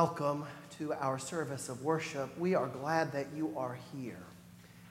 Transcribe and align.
Welcome 0.00 0.46
to 0.78 0.94
our 0.94 1.18
service 1.18 1.68
of 1.68 1.84
worship. 1.84 2.30
We 2.38 2.54
are 2.54 2.68
glad 2.68 3.12
that 3.12 3.26
you 3.36 3.52
are 3.54 3.76
here. 3.92 4.22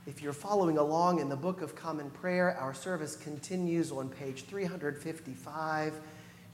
If 0.05 0.21
you're 0.21 0.33
following 0.33 0.77
along 0.77 1.19
in 1.19 1.29
the 1.29 1.35
Book 1.35 1.63
of 1.63 1.75
Common 1.75 2.11
Prayer, 2.11 2.55
our 2.55 2.75
service 2.75 3.15
continues 3.15 3.91
on 3.91 4.09
page 4.09 4.43
355. 4.43 5.95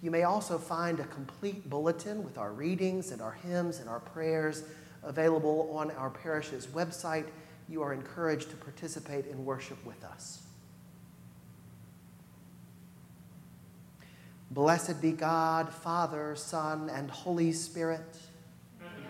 You 0.01 0.09
may 0.09 0.23
also 0.23 0.57
find 0.57 1.01
a 1.01 1.03
complete 1.03 1.69
bulletin 1.69 2.23
with 2.23 2.37
our 2.37 2.53
readings 2.53 3.11
and 3.11 3.21
our 3.21 3.33
hymns 3.33 3.81
and 3.81 3.89
our 3.89 3.99
prayers 3.99 4.63
available 5.03 5.69
on 5.73 5.91
our 5.91 6.09
parish's 6.09 6.67
website. 6.67 7.25
You 7.67 7.81
are 7.81 7.91
encouraged 7.91 8.51
to 8.51 8.55
participate 8.55 9.25
in 9.25 9.43
worship 9.43 9.85
with 9.85 10.01
us. 10.05 10.43
Blessed 14.49 15.01
be 15.01 15.11
God, 15.11 15.73
Father, 15.73 16.37
Son, 16.37 16.89
and 16.89 17.11
Holy 17.11 17.51
Spirit. 17.51 18.17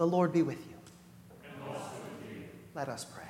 The 0.00 0.06
Lord 0.06 0.32
be 0.32 0.40
with 0.40 0.56
you. 0.66 0.76
With 1.68 1.82
you. 2.32 2.44
Let 2.74 2.88
us 2.88 3.04
pray. 3.04 3.22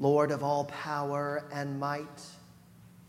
Lord 0.00 0.32
of 0.32 0.42
all 0.42 0.64
power 0.64 1.44
and 1.52 1.78
might, 1.78 2.02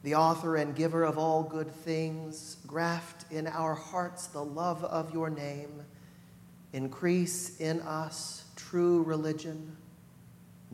the 0.04 0.14
author 0.14 0.56
and 0.56 0.76
giver 0.76 1.06
of 1.06 1.18
all 1.18 1.42
good 1.42 1.72
things, 1.72 2.58
graft 2.68 3.26
in 3.32 3.48
our 3.48 3.74
hearts 3.74 4.28
the 4.28 4.46
love 4.46 4.84
of 4.84 5.12
your 5.12 5.32
name. 5.32 5.82
Increase 6.72 7.60
in 7.60 7.82
us 7.82 8.44
true 8.56 9.02
religion 9.02 9.76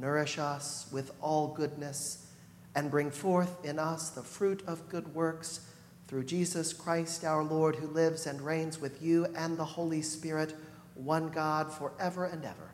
Nourish 0.01 0.39
us 0.39 0.87
with 0.91 1.11
all 1.21 1.49
goodness, 1.49 2.25
and 2.73 2.89
bring 2.89 3.11
forth 3.11 3.63
in 3.63 3.77
us 3.77 4.09
the 4.09 4.23
fruit 4.23 4.63
of 4.65 4.89
good 4.89 5.13
works 5.13 5.67
through 6.07 6.23
Jesus 6.23 6.73
Christ 6.73 7.23
our 7.23 7.43
Lord, 7.43 7.75
who 7.75 7.85
lives 7.85 8.25
and 8.25 8.41
reigns 8.41 8.81
with 8.81 8.99
you 8.99 9.27
and 9.35 9.57
the 9.57 9.63
Holy 9.63 10.01
Spirit, 10.01 10.55
one 10.95 11.29
God, 11.29 11.71
forever 11.71 12.25
and 12.25 12.43
ever. 12.43 12.71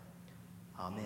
Amen. 0.80 1.04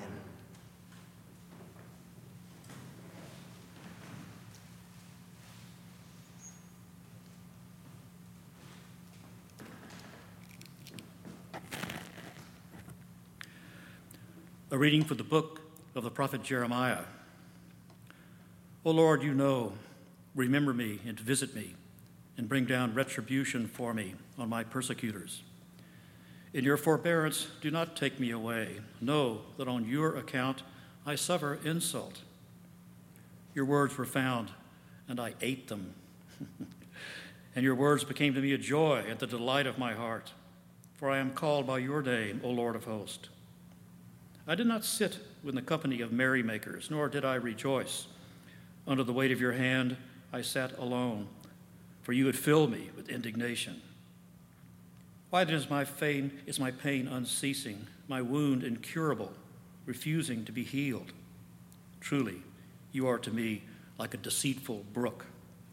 A 14.70 14.78
reading 14.78 15.04
for 15.04 15.16
the 15.16 15.24
book 15.24 15.61
of 15.96 16.04
the 16.04 16.12
prophet 16.12 16.44
Jeremiah. 16.44 17.04
O 18.84 18.92
Lord, 18.92 19.22
you 19.22 19.34
know, 19.34 19.74
remember 20.36 20.74
me 20.74 21.00
and 21.06 21.20
visit 21.20 21.54
me, 21.56 21.76
and 22.38 22.48
bring 22.50 22.66
down 22.66 22.94
retribution 22.94 23.68
for 23.68 23.94
me 23.94 24.16
on 24.38 24.50
my 24.50 24.64
persecutors. 24.64 25.44
In 26.54 26.64
your 26.64 26.78
forbearance, 26.78 27.48
do 27.62 27.72
not 27.72 27.96
take 27.96 28.20
me 28.20 28.32
away. 28.32 28.80
Know 29.00 29.42
that 29.58 29.68
on 29.68 29.86
your 29.86 30.18
account 30.18 30.64
I 31.06 31.16
suffer 31.16 31.60
insult. 31.64 32.22
Your 33.54 33.66
words 33.66 33.98
were 33.98 34.06
found, 34.06 34.52
and 35.08 35.20
I 35.20 35.34
ate 35.42 35.68
them. 35.68 35.94
and 37.56 37.64
your 37.64 37.76
words 37.76 38.04
became 38.04 38.34
to 38.34 38.42
me 38.42 38.54
a 38.54 38.58
joy 38.58 39.04
and 39.08 39.20
the 39.20 39.28
delight 39.28 39.68
of 39.68 39.78
my 39.78 39.94
heart. 39.94 40.32
For 40.96 41.10
I 41.10 41.18
am 41.18 41.32
called 41.32 41.66
by 41.66 41.80
your 41.80 42.02
name, 42.02 42.42
O 42.44 42.50
Lord 42.50 42.76
of 42.76 42.84
hosts. 42.84 43.30
I 44.48 44.56
did 44.56 44.68
not 44.68 44.84
sit 44.84 45.20
in 45.46 45.56
the 45.56 45.62
company 45.62 46.02
of 46.02 46.12
merrymakers, 46.12 46.90
nor 46.90 47.10
did 47.10 47.24
I 47.24 47.36
rejoice. 47.36 48.08
Under 48.88 49.04
the 49.04 49.14
weight 49.14 49.32
of 49.32 49.40
your 49.40 49.52
hand 49.52 49.98
I 50.34 50.42
sat 50.42 50.78
alone, 50.78 51.28
for 52.02 52.14
you 52.14 52.26
had 52.26 52.36
filled 52.36 52.72
me 52.72 52.90
with 52.96 53.10
indignation. 53.10 53.82
Why 55.30 55.44
then 55.44 55.56
is 55.56 55.70
my 55.70 55.84
pain, 55.84 56.40
is 56.46 56.60
my 56.60 56.72
pain 56.72 57.08
unceasing, 57.08 57.88
my 58.08 58.22
wound 58.22 58.64
incurable, 58.64 59.32
refusing 59.86 60.44
to 60.46 60.52
be 60.52 60.64
healed? 60.64 61.14
Truly, 62.00 62.42
you 62.92 63.08
are 63.08 63.20
to 63.20 63.32
me 63.32 63.64
like 63.98 64.14
a 64.14 64.18
deceitful 64.18 64.86
brook, 64.92 65.28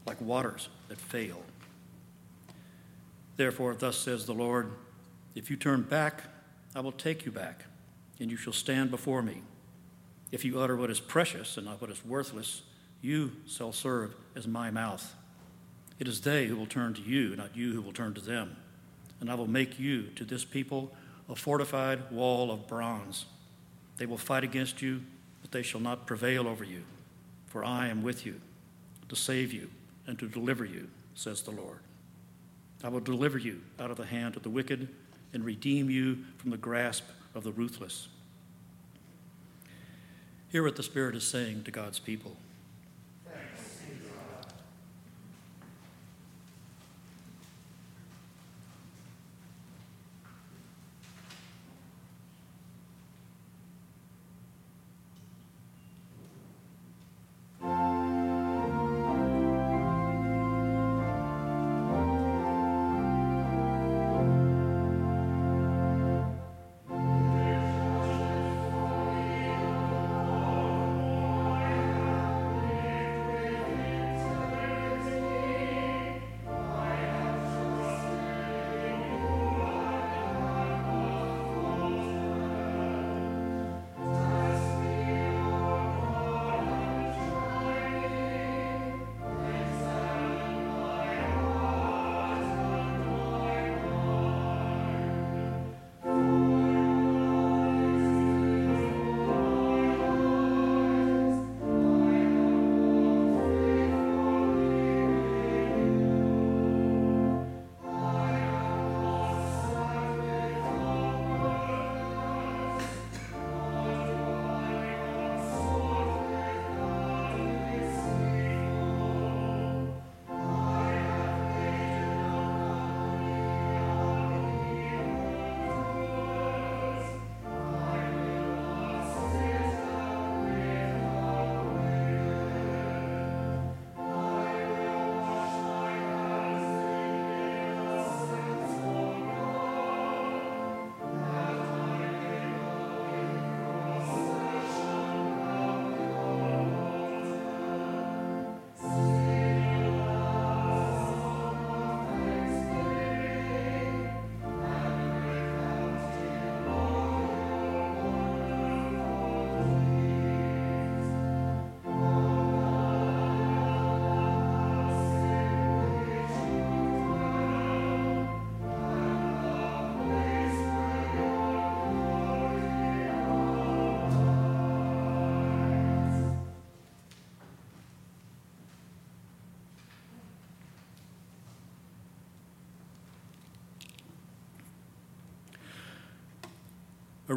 like 0.06 0.20
waters 0.20 0.68
that 0.88 1.00
fail. 1.00 1.42
Therefore, 3.36 3.74
thus 3.74 3.96
says 3.96 4.26
the 4.26 4.34
Lord 4.34 4.70
If 5.34 5.50
you 5.50 5.56
turn 5.56 5.82
back, 5.82 6.24
I 6.74 6.80
will 6.80 6.92
take 6.92 7.24
you 7.24 7.32
back 7.32 7.64
and 8.20 8.30
you 8.30 8.36
shall 8.36 8.52
stand 8.52 8.90
before 8.90 9.22
me. 9.22 9.42
If 10.30 10.44
you 10.44 10.60
utter 10.60 10.76
what 10.76 10.90
is 10.90 11.00
precious 11.00 11.56
and 11.56 11.66
not 11.66 11.80
what 11.80 11.90
is 11.90 12.04
worthless, 12.04 12.62
you 13.00 13.32
shall 13.46 13.72
serve 13.72 14.14
as 14.34 14.46
my 14.46 14.70
mouth. 14.70 15.14
It 15.98 16.08
is 16.08 16.20
they 16.20 16.46
who 16.46 16.56
will 16.56 16.66
turn 16.66 16.94
to 16.94 17.02
you, 17.02 17.34
not 17.36 17.56
you 17.56 17.72
who 17.72 17.82
will 17.82 17.92
turn 17.92 18.14
to 18.14 18.20
them. 18.20 18.56
And 19.20 19.30
I 19.30 19.34
will 19.34 19.48
make 19.48 19.78
you 19.78 20.08
to 20.16 20.24
this 20.24 20.44
people 20.44 20.92
a 21.28 21.34
fortified 21.34 22.10
wall 22.10 22.50
of 22.50 22.68
bronze. 22.68 23.26
They 23.96 24.06
will 24.06 24.18
fight 24.18 24.44
against 24.44 24.80
you, 24.80 25.02
but 25.42 25.50
they 25.50 25.62
shall 25.62 25.80
not 25.80 26.06
prevail 26.06 26.46
over 26.46 26.64
you. 26.64 26.84
For 27.46 27.64
I 27.64 27.88
am 27.88 28.02
with 28.02 28.26
you 28.26 28.40
to 29.08 29.16
save 29.16 29.52
you 29.52 29.70
and 30.06 30.18
to 30.18 30.28
deliver 30.28 30.64
you, 30.64 30.88
says 31.14 31.42
the 31.42 31.50
Lord. 31.50 31.78
I 32.84 32.88
will 32.88 33.00
deliver 33.00 33.38
you 33.38 33.62
out 33.80 33.90
of 33.90 33.96
the 33.96 34.06
hand 34.06 34.36
of 34.36 34.42
the 34.42 34.50
wicked 34.50 34.88
and 35.32 35.44
redeem 35.44 35.90
you 35.90 36.18
from 36.36 36.50
the 36.50 36.56
grasp 36.56 37.04
of 37.34 37.42
the 37.42 37.52
ruthless. 37.52 38.08
Hear 40.50 40.62
what 40.62 40.76
the 40.76 40.82
Spirit 40.82 41.14
is 41.14 41.26
saying 41.26 41.64
to 41.64 41.70
God's 41.70 41.98
people. 41.98 42.36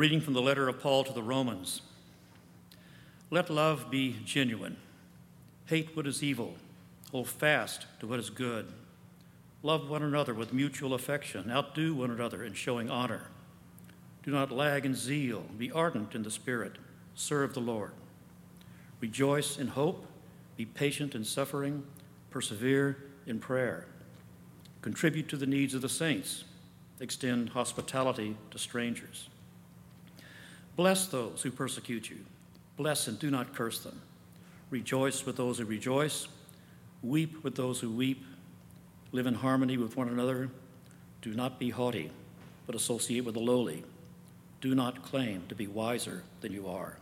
Reading 0.02 0.20
from 0.20 0.34
the 0.34 0.42
letter 0.42 0.68
of 0.68 0.82
Paul 0.82 1.04
to 1.04 1.14
the 1.14 1.22
Romans. 1.22 1.84
Let 3.30 3.52
love 3.52 3.92
be 3.92 4.16
genuine. 4.26 4.78
Hate 5.68 5.96
what 5.96 6.08
is 6.08 6.24
evil. 6.24 6.56
Hold 7.12 7.28
fast 7.28 7.86
to 8.00 8.08
what 8.08 8.18
is 8.18 8.32
good. 8.32 8.66
Love 9.62 9.92
one 9.92 10.02
another 10.02 10.34
with 10.34 10.54
mutual 10.54 10.96
affection. 10.96 11.52
Outdo 11.52 11.94
one 11.94 12.10
another 12.10 12.44
in 12.44 12.54
showing 12.56 12.90
honor. 12.90 13.28
Do 14.24 14.32
not 14.32 14.52
lag 14.52 14.88
in 14.88 14.96
zeal. 14.96 15.44
Be 15.56 15.72
ardent 15.72 16.16
in 16.16 16.24
the 16.24 16.32
Spirit. 16.32 16.80
Serve 17.14 17.54
the 17.54 17.60
Lord. 17.60 17.92
Rejoice 19.02 19.60
in 19.60 19.68
hope. 19.68 20.08
Be 20.58 20.66
patient 20.66 21.14
in 21.14 21.24
suffering. 21.24 21.84
Persevere 22.32 22.98
in 23.28 23.38
prayer. 23.38 23.86
Contribute 24.82 25.30
to 25.30 25.38
the 25.38 25.46
needs 25.46 25.76
of 25.76 25.84
the 25.84 25.90
saints. 25.90 26.46
Extend 27.00 27.50
hospitality 27.50 28.36
to 28.50 28.58
strangers. 28.58 29.30
Bless 30.82 31.06
those 31.06 31.44
who 31.44 31.52
persecute 31.52 32.10
you. 32.10 32.18
Bless 32.76 33.08
and 33.08 33.20
do 33.20 33.30
not 33.30 33.54
curse 33.54 33.82
them. 33.82 34.02
Rejoice 34.72 35.28
with 35.28 35.38
those 35.38 35.60
who 35.60 35.66
rejoice. 35.66 36.28
Weep 37.04 37.44
with 37.44 37.54
those 37.56 37.80
who 37.80 37.92
weep. 37.92 38.26
Live 39.12 39.28
in 39.28 39.36
harmony 39.36 39.78
with 39.78 39.96
one 39.96 40.10
another. 40.10 40.50
Do 41.22 41.36
not 41.36 41.60
be 41.60 41.70
haughty, 41.70 42.10
but 42.66 42.74
associate 42.74 43.24
with 43.24 43.36
the 43.36 43.40
lowly. 43.40 43.84
Do 44.60 44.74
not 44.74 45.04
claim 45.04 45.44
to 45.50 45.54
be 45.54 45.68
wiser 45.68 46.24
than 46.42 46.52
you 46.52 46.68
are. 46.68 46.98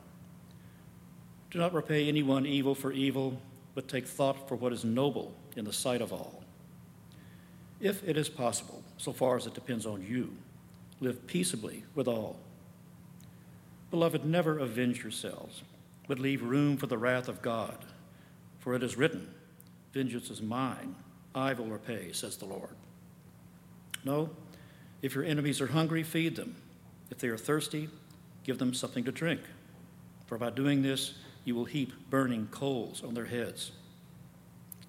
Do 1.50 1.58
not 1.58 1.74
repay 1.74 2.10
anyone 2.10 2.46
evil 2.46 2.76
for 2.76 2.92
evil, 2.92 3.42
but 3.76 3.88
take 3.88 4.06
thought 4.06 4.50
for 4.50 4.56
what 4.56 4.74
is 4.74 4.84
noble 4.84 5.34
in 5.56 5.64
the 5.64 5.72
sight 5.72 6.02
of 6.02 6.12
all. 6.12 6.44
If 7.80 8.06
it 8.06 8.18
is 8.18 8.28
possible, 8.28 8.84
so 8.98 9.14
far 9.14 9.38
as 9.38 9.48
it 9.48 9.54
depends 9.54 9.86
on 9.86 10.06
you, 10.06 10.36
live 11.00 11.26
peaceably 11.28 11.86
with 11.96 12.10
all. 12.10 12.42
Beloved, 13.92 14.26
never 14.26 14.60
avenge 14.60 15.02
yourselves, 15.02 15.64
but 16.08 16.20
leave 16.20 16.44
room 16.44 16.78
for 16.78 16.88
the 16.88 16.98
wrath 16.98 17.28
of 17.28 17.42
God. 17.42 17.86
For 18.60 18.76
it 18.76 18.84
is 18.84 18.98
written, 18.98 19.34
Vengeance 19.94 20.30
is 20.30 20.42
mine, 20.42 20.96
I 21.34 21.54
will 21.54 21.66
repay, 21.66 22.12
says 22.12 22.38
the 22.38 22.46
Lord. 22.46 22.76
No, 24.04 24.30
if 25.02 25.16
your 25.16 25.24
enemies 25.24 25.62
are 25.62 25.68
hungry, 25.68 26.04
feed 26.04 26.36
them. 26.36 26.56
If 27.10 27.20
they 27.20 27.30
are 27.30 27.38
thirsty, 27.38 27.90
give 28.44 28.60
them 28.60 28.74
something 28.74 29.04
to 29.06 29.12
drink. 29.12 29.42
For 30.28 30.38
by 30.38 30.52
doing 30.52 30.82
this, 30.82 31.16
you 31.44 31.56
will 31.56 31.66
heap 31.66 31.94
burning 32.10 32.48
coals 32.52 33.04
on 33.04 33.14
their 33.14 33.26
heads. 33.26 33.72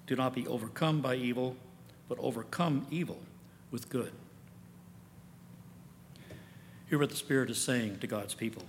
Do 0.05 0.15
not 0.15 0.35
be 0.35 0.45
overcome 0.47 1.01
by 1.01 1.15
evil, 1.15 1.55
but 2.07 2.19
overcome 2.19 2.85
evil 2.91 3.19
with 3.71 3.89
good. 3.89 4.11
Hear 6.89 6.99
what 6.99 7.09
the 7.09 7.15
Spirit 7.15 7.49
is 7.49 7.57
saying 7.57 7.99
to 7.99 8.07
God's 8.07 8.33
people. 8.33 8.63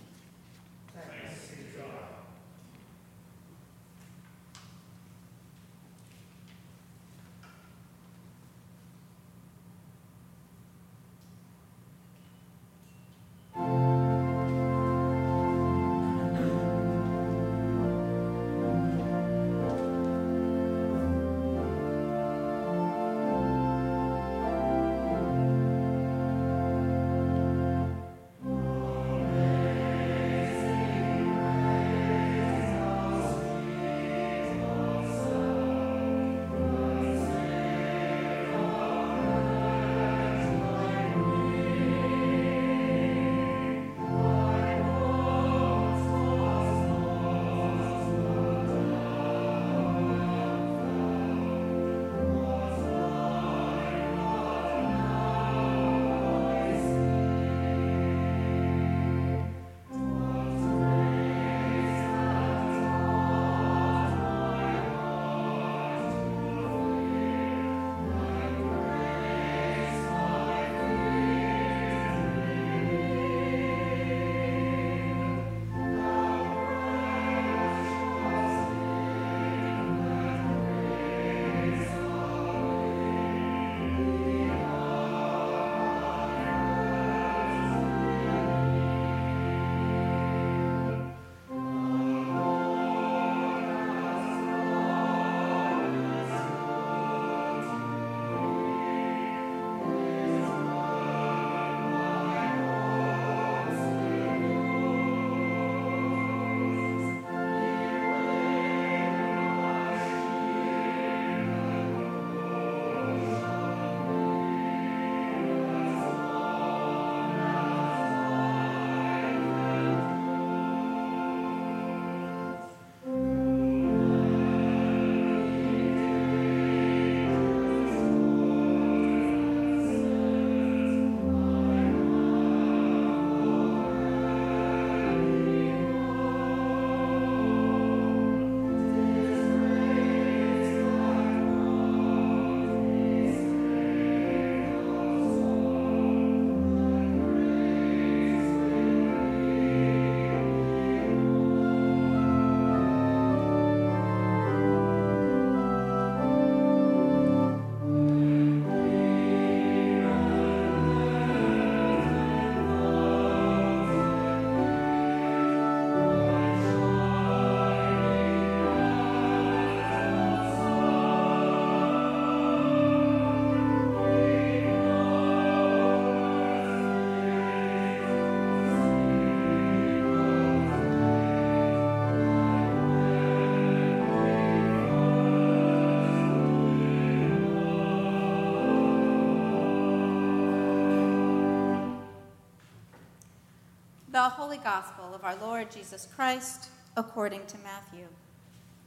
The 194.23 194.29
Holy 194.29 194.59
Gospel 194.59 195.17
of 195.17 195.25
our 195.25 195.35
Lord 195.35 195.73
Jesus 195.73 196.07
Christ 196.15 196.69
according 196.97 197.45
to 197.47 197.57
Matthew. 197.59 198.07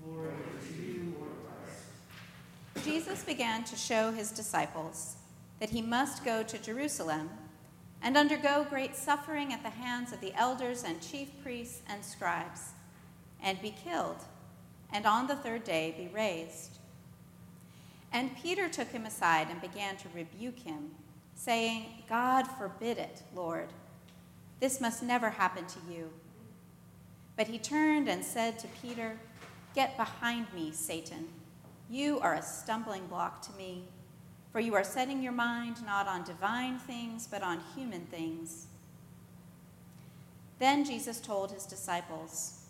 To 0.02 0.82
you. 0.82 1.14
Jesus 2.86 3.22
began 3.22 3.66
to 3.66 3.76
show 3.76 4.14
his 4.14 4.32
disciples 4.32 5.18
that 5.60 5.72
he 5.72 5.82
must 5.82 6.24
go 6.24 6.42
to 6.42 6.58
Jerusalem 6.58 7.30
and 8.02 8.16
undergo 8.16 8.66
great 8.70 8.96
suffering 8.96 9.52
at 9.52 9.62
the 9.62 9.72
hands 9.72 10.14
of 10.14 10.22
the 10.22 10.34
elders 10.36 10.86
and 10.86 11.02
chief 11.02 11.28
priests 11.44 11.82
and 11.90 12.06
scribes, 12.06 12.70
and 13.44 13.62
be 13.62 13.76
killed, 13.84 14.24
and 14.94 15.06
on 15.06 15.28
the 15.28 15.36
third 15.36 15.66
day 15.66 15.94
be 15.98 16.08
raised. 16.16 16.78
And 18.14 18.38
Peter 18.38 18.70
took 18.70 18.88
him 18.88 19.06
aside 19.06 19.48
and 19.50 19.60
began 19.60 19.98
to 19.98 20.08
rebuke 20.16 20.60
him, 20.60 20.92
saying, 21.34 21.88
God 22.08 22.48
forbid 22.48 22.98
it, 22.98 23.24
Lord. 23.36 23.68
This 24.66 24.82
must 24.82 25.04
never 25.04 25.30
happen 25.30 25.68
to 25.68 25.80
you. 25.94 26.10
But 27.38 27.50
he 27.50 27.60
turned 27.60 28.10
and 28.10 28.26
said 28.26 28.58
to 28.58 28.68
Peter, 28.82 29.20
Get 29.76 29.96
behind 29.96 30.52
me, 30.56 30.72
Satan. 30.72 31.28
You 31.88 32.20
are 32.22 32.34
a 32.34 32.42
stumbling 32.42 33.06
block 33.06 33.44
to 33.44 33.54
me, 33.60 33.84
for 34.52 34.60
you 34.60 34.74
are 34.74 34.84
setting 34.84 35.22
your 35.22 35.34
mind 35.34 35.86
not 35.86 36.08
on 36.08 36.24
divine 36.24 36.80
things, 36.80 37.28
but 37.28 37.44
on 37.44 37.62
human 37.76 38.08
things. 38.08 38.66
Then 40.58 40.84
Jesus 40.84 41.22
told 41.22 41.52
his 41.52 41.68
disciples, 41.68 42.64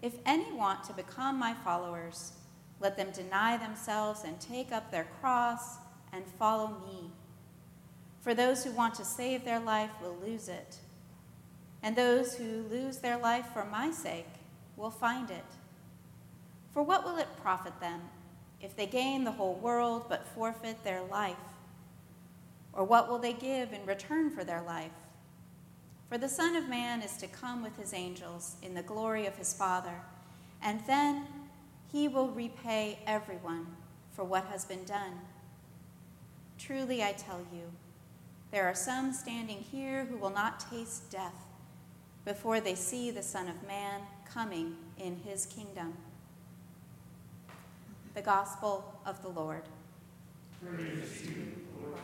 If 0.00 0.14
any 0.24 0.54
want 0.54 0.84
to 0.84 0.94
become 0.94 1.38
my 1.38 1.52
followers, 1.52 2.32
let 2.80 2.96
them 2.96 3.10
deny 3.10 3.58
themselves 3.58 4.24
and 4.24 4.40
take 4.40 4.72
up 4.72 4.90
their 4.90 5.08
cross 5.20 5.76
and 6.14 6.24
follow 6.38 6.68
me. 6.68 7.10
For 8.22 8.32
those 8.32 8.64
who 8.64 8.70
want 8.70 8.94
to 8.94 9.04
save 9.04 9.44
their 9.44 9.60
life 9.60 9.90
will 10.00 10.16
lose 10.24 10.48
it 10.48 10.78
and 11.84 11.94
those 11.94 12.34
who 12.34 12.64
lose 12.70 12.96
their 12.96 13.18
life 13.18 13.44
for 13.52 13.66
my 13.66 13.90
sake 13.90 14.26
will 14.74 14.90
find 14.90 15.30
it. 15.30 15.44
For 16.72 16.82
what 16.82 17.04
will 17.04 17.18
it 17.18 17.28
profit 17.42 17.78
them 17.78 18.00
if 18.58 18.74
they 18.74 18.86
gain 18.86 19.22
the 19.22 19.32
whole 19.32 19.56
world 19.56 20.06
but 20.08 20.26
forfeit 20.26 20.82
their 20.82 21.02
life? 21.02 21.36
Or 22.72 22.84
what 22.84 23.10
will 23.10 23.18
they 23.18 23.34
give 23.34 23.74
in 23.74 23.84
return 23.84 24.30
for 24.30 24.44
their 24.44 24.62
life? 24.62 24.92
For 26.08 26.16
the 26.16 26.28
Son 26.28 26.56
of 26.56 26.70
Man 26.70 27.02
is 27.02 27.18
to 27.18 27.26
come 27.26 27.62
with 27.62 27.76
his 27.76 27.92
angels 27.92 28.56
in 28.62 28.72
the 28.72 28.82
glory 28.82 29.26
of 29.26 29.36
his 29.36 29.52
Father, 29.52 30.00
and 30.62 30.80
then 30.86 31.26
he 31.92 32.08
will 32.08 32.28
repay 32.28 32.98
everyone 33.06 33.66
for 34.10 34.24
what 34.24 34.46
has 34.46 34.64
been 34.64 34.84
done. 34.84 35.20
Truly, 36.58 37.02
I 37.02 37.12
tell 37.12 37.40
you, 37.52 37.70
there 38.52 38.64
are 38.64 38.74
some 38.74 39.12
standing 39.12 39.58
here 39.58 40.06
who 40.06 40.16
will 40.16 40.30
not 40.30 40.64
taste 40.70 41.10
death 41.10 41.44
before 42.24 42.60
they 42.60 42.74
see 42.74 43.10
the 43.10 43.22
Son 43.22 43.48
of 43.48 43.66
Man 43.66 44.00
coming 44.28 44.76
in 44.98 45.16
his 45.16 45.46
kingdom. 45.46 45.94
The 48.14 48.22
Gospel 48.22 49.00
of 49.04 49.20
the 49.22 49.28
Lord. 49.28 49.62
Praise 50.62 51.26
you, 51.26 51.52
Lord 51.82 51.98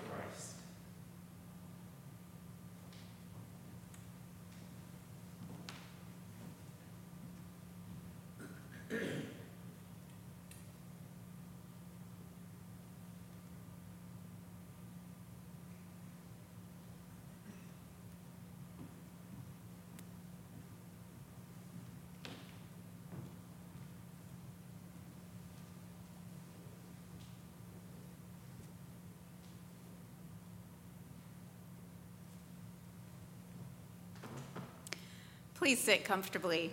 Please 35.60 35.78
sit 35.78 36.06
comfortably. 36.06 36.70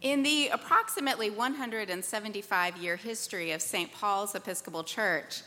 In 0.00 0.24
the 0.24 0.48
approximately 0.48 1.30
175 1.30 2.76
year 2.78 2.96
history 2.96 3.52
of 3.52 3.62
St. 3.62 3.92
Paul's 3.92 4.34
Episcopal 4.34 4.82
Church, 4.82 5.42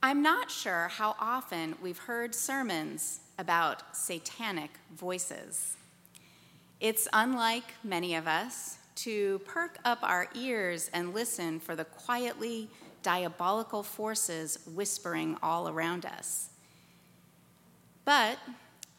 I'm 0.00 0.22
not 0.22 0.48
sure 0.48 0.86
how 0.86 1.16
often 1.18 1.74
we've 1.82 1.98
heard 1.98 2.36
sermons 2.36 3.18
about 3.36 3.96
satanic 3.96 4.70
voices. 4.94 5.76
It's 6.78 7.08
unlike 7.12 7.74
many 7.82 8.14
of 8.14 8.28
us 8.28 8.78
to 8.94 9.40
perk 9.40 9.78
up 9.84 9.98
our 10.02 10.28
ears 10.36 10.88
and 10.92 11.12
listen 11.12 11.58
for 11.58 11.74
the 11.74 11.84
quietly 11.84 12.70
diabolical 13.02 13.82
forces 13.82 14.60
whispering 14.72 15.36
all 15.42 15.68
around 15.68 16.06
us. 16.06 16.50
But 18.08 18.38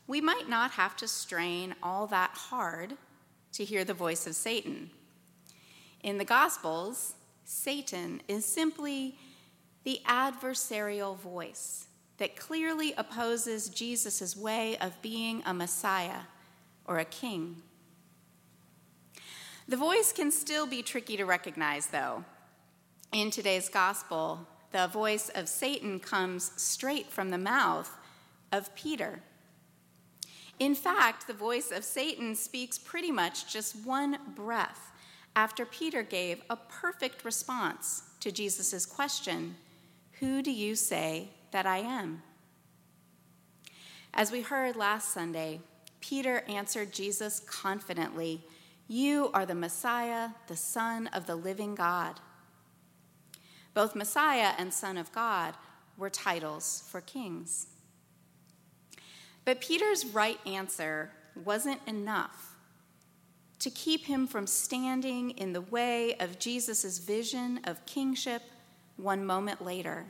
we 0.05 0.21
might 0.21 0.47
not 0.47 0.69
have 0.69 0.95
to 0.97 1.07
strain 1.07 1.73
all 1.81 2.05
that 2.05 2.29
hard 2.29 2.93
to 3.53 3.65
hear 3.65 3.83
the 3.83 3.95
voice 3.95 4.27
of 4.27 4.35
Satan. 4.35 4.91
In 6.03 6.19
the 6.19 6.25
Gospels, 6.25 7.15
Satan 7.43 8.21
is 8.27 8.45
simply 8.45 9.17
the 9.83 9.99
adversarial 10.05 11.17
voice 11.17 11.87
that 12.17 12.35
clearly 12.35 12.93
opposes 12.99 13.69
Jesus' 13.69 14.37
way 14.37 14.77
of 14.77 15.01
being 15.01 15.41
a 15.43 15.55
Messiah 15.55 16.25
or 16.85 16.99
a 16.99 17.05
king. 17.05 17.63
The 19.67 19.77
voice 19.77 20.13
can 20.13 20.29
still 20.29 20.67
be 20.67 20.83
tricky 20.83 21.17
to 21.17 21.25
recognize, 21.25 21.87
though. 21.87 22.25
In 23.11 23.31
today's 23.31 23.69
Gospel, 23.69 24.47
the 24.71 24.85
voice 24.85 25.29
of 25.29 25.49
Satan 25.49 25.99
comes 25.99 26.51
straight 26.57 27.07
from 27.07 27.31
the 27.31 27.39
mouth 27.39 27.91
of 28.51 28.73
Peter. 28.75 29.21
In 30.59 30.75
fact, 30.75 31.25
the 31.25 31.33
voice 31.33 31.71
of 31.71 31.83
Satan 31.83 32.35
speaks 32.35 32.77
pretty 32.77 33.12
much 33.12 33.51
just 33.51 33.85
one 33.85 34.17
breath 34.35 34.91
after 35.35 35.65
Peter 35.65 36.03
gave 36.03 36.41
a 36.49 36.57
perfect 36.57 37.23
response 37.23 38.03
to 38.19 38.31
Jesus' 38.31 38.85
question 38.85 39.55
Who 40.19 40.41
do 40.41 40.51
you 40.51 40.75
say 40.75 41.29
that 41.51 41.65
I 41.65 41.77
am? 41.77 42.23
As 44.13 44.31
we 44.31 44.41
heard 44.41 44.75
last 44.75 45.13
Sunday, 45.13 45.62
Peter 46.01 46.43
answered 46.49 46.91
Jesus 46.91 47.39
confidently 47.39 48.43
You 48.88 49.29
are 49.33 49.45
the 49.45 49.55
Messiah, 49.55 50.29
the 50.47 50.57
Son 50.57 51.07
of 51.07 51.25
the 51.25 51.35
living 51.35 51.75
God. 51.75 52.19
Both 53.73 53.95
Messiah 53.95 54.53
and 54.57 54.73
Son 54.73 54.97
of 54.97 55.12
God 55.13 55.53
were 55.97 56.09
titles 56.09 56.83
for 56.89 56.99
kings. 56.99 57.67
But 59.45 59.62
Peter's 59.62 60.06
right 60.06 60.39
answer 60.45 61.12
wasn't 61.43 61.80
enough 61.88 62.56
to 63.60 63.69
keep 63.69 64.06
him 64.06 64.25
from 64.25 64.47
standing 64.47 65.32
in 65.32 65.54
the 65.54 65.62
way 65.62 66.15
of 66.19 66.39
Jesus' 66.39 66.97
vision 66.99 67.60
of 67.65 67.86
kingship 67.86 68.41
one 68.95 69.25
moment 69.25 69.63
later. 69.63 70.06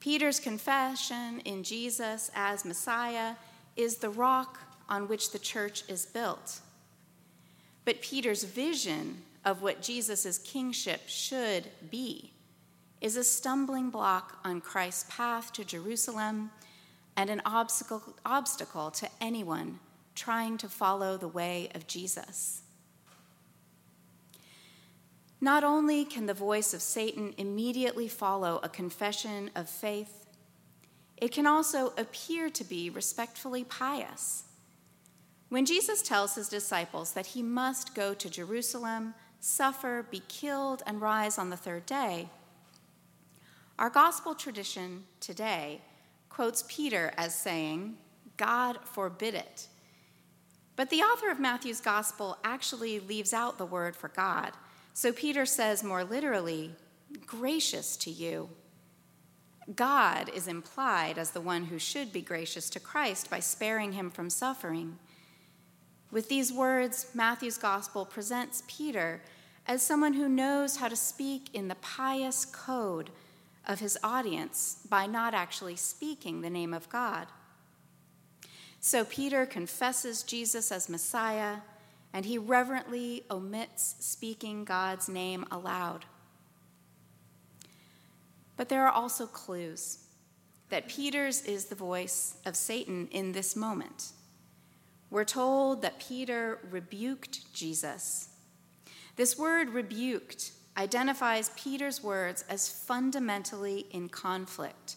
Peter's 0.00 0.38
confession 0.38 1.40
in 1.44 1.64
Jesus 1.64 2.30
as 2.34 2.64
Messiah 2.64 3.34
is 3.76 3.96
the 3.96 4.10
rock 4.10 4.60
on 4.88 5.08
which 5.08 5.32
the 5.32 5.38
church 5.38 5.82
is 5.88 6.06
built. 6.06 6.60
But 7.84 8.00
Peter's 8.00 8.44
vision 8.44 9.22
of 9.44 9.62
what 9.62 9.82
Jesus' 9.82 10.38
kingship 10.38 11.02
should 11.06 11.68
be 11.90 12.32
is 13.00 13.16
a 13.16 13.24
stumbling 13.24 13.90
block 13.90 14.38
on 14.44 14.60
Christ's 14.60 15.06
path 15.08 15.52
to 15.54 15.64
Jerusalem 15.64 16.50
and 17.18 17.30
an 17.30 17.42
obstacle, 17.44 18.00
obstacle 18.24 18.92
to 18.92 19.08
anyone 19.20 19.80
trying 20.14 20.56
to 20.56 20.68
follow 20.68 21.16
the 21.16 21.26
way 21.26 21.68
of 21.74 21.88
Jesus. 21.88 22.62
Not 25.40 25.64
only 25.64 26.04
can 26.04 26.26
the 26.26 26.34
voice 26.34 26.72
of 26.72 26.80
Satan 26.80 27.34
immediately 27.36 28.06
follow 28.06 28.60
a 28.62 28.68
confession 28.68 29.50
of 29.56 29.68
faith, 29.68 30.26
it 31.16 31.32
can 31.32 31.44
also 31.44 31.92
appear 31.98 32.50
to 32.50 32.62
be 32.62 32.88
respectfully 32.88 33.64
pious. 33.64 34.44
When 35.48 35.66
Jesus 35.66 36.02
tells 36.02 36.36
his 36.36 36.48
disciples 36.48 37.14
that 37.14 37.26
he 37.26 37.42
must 37.42 37.96
go 37.96 38.14
to 38.14 38.30
Jerusalem, 38.30 39.14
suffer, 39.40 40.06
be 40.08 40.22
killed, 40.28 40.84
and 40.86 41.00
rise 41.00 41.36
on 41.36 41.50
the 41.50 41.56
third 41.56 41.84
day, 41.84 42.28
our 43.76 43.90
gospel 43.90 44.36
tradition 44.36 45.02
today 45.18 45.80
quotes 46.38 46.62
Peter 46.68 47.10
as 47.16 47.34
saying, 47.34 47.96
God 48.36 48.78
forbid 48.84 49.34
it. 49.34 49.66
But 50.76 50.88
the 50.88 51.00
author 51.00 51.32
of 51.32 51.40
Matthew's 51.40 51.80
gospel 51.80 52.38
actually 52.44 53.00
leaves 53.00 53.32
out 53.32 53.58
the 53.58 53.66
word 53.66 53.96
for 53.96 54.06
God. 54.10 54.52
So 54.94 55.12
Peter 55.12 55.44
says 55.44 55.82
more 55.82 56.04
literally, 56.04 56.76
gracious 57.26 57.96
to 57.96 58.10
you. 58.12 58.50
God 59.74 60.30
is 60.32 60.46
implied 60.46 61.18
as 61.18 61.32
the 61.32 61.40
one 61.40 61.64
who 61.64 61.78
should 61.80 62.12
be 62.12 62.22
gracious 62.22 62.70
to 62.70 62.78
Christ 62.78 63.28
by 63.28 63.40
sparing 63.40 63.94
him 63.94 64.08
from 64.08 64.30
suffering. 64.30 64.96
With 66.12 66.28
these 66.28 66.52
words, 66.52 67.08
Matthew's 67.14 67.58
gospel 67.58 68.04
presents 68.06 68.62
Peter 68.68 69.22
as 69.66 69.82
someone 69.82 70.12
who 70.12 70.28
knows 70.28 70.76
how 70.76 70.86
to 70.86 70.94
speak 70.94 71.52
in 71.52 71.66
the 71.66 71.74
pious 71.74 72.44
code 72.44 73.10
of 73.66 73.80
his 73.80 73.98
audience 74.02 74.78
by 74.88 75.06
not 75.06 75.34
actually 75.34 75.76
speaking 75.76 76.40
the 76.40 76.50
name 76.50 76.72
of 76.72 76.88
God. 76.88 77.26
So 78.80 79.04
Peter 79.04 79.44
confesses 79.44 80.22
Jesus 80.22 80.70
as 80.70 80.88
Messiah, 80.88 81.58
and 82.12 82.24
he 82.24 82.38
reverently 82.38 83.24
omits 83.30 83.96
speaking 84.00 84.64
God's 84.64 85.08
name 85.08 85.44
aloud. 85.50 86.06
But 88.56 88.68
there 88.68 88.86
are 88.86 88.92
also 88.92 89.26
clues 89.26 89.98
that 90.68 90.88
Peter's 90.88 91.42
is 91.42 91.66
the 91.66 91.74
voice 91.74 92.36
of 92.44 92.56
Satan 92.56 93.08
in 93.10 93.32
this 93.32 93.56
moment. 93.56 94.12
We're 95.10 95.24
told 95.24 95.82
that 95.82 96.00
Peter 96.00 96.58
rebuked 96.70 97.52
Jesus. 97.54 98.28
This 99.16 99.38
word 99.38 99.70
rebuked 99.70 100.52
identifies 100.78 101.50
Peter's 101.56 102.02
words 102.02 102.44
as 102.48 102.68
fundamentally 102.68 103.86
in 103.90 104.08
conflict 104.08 104.96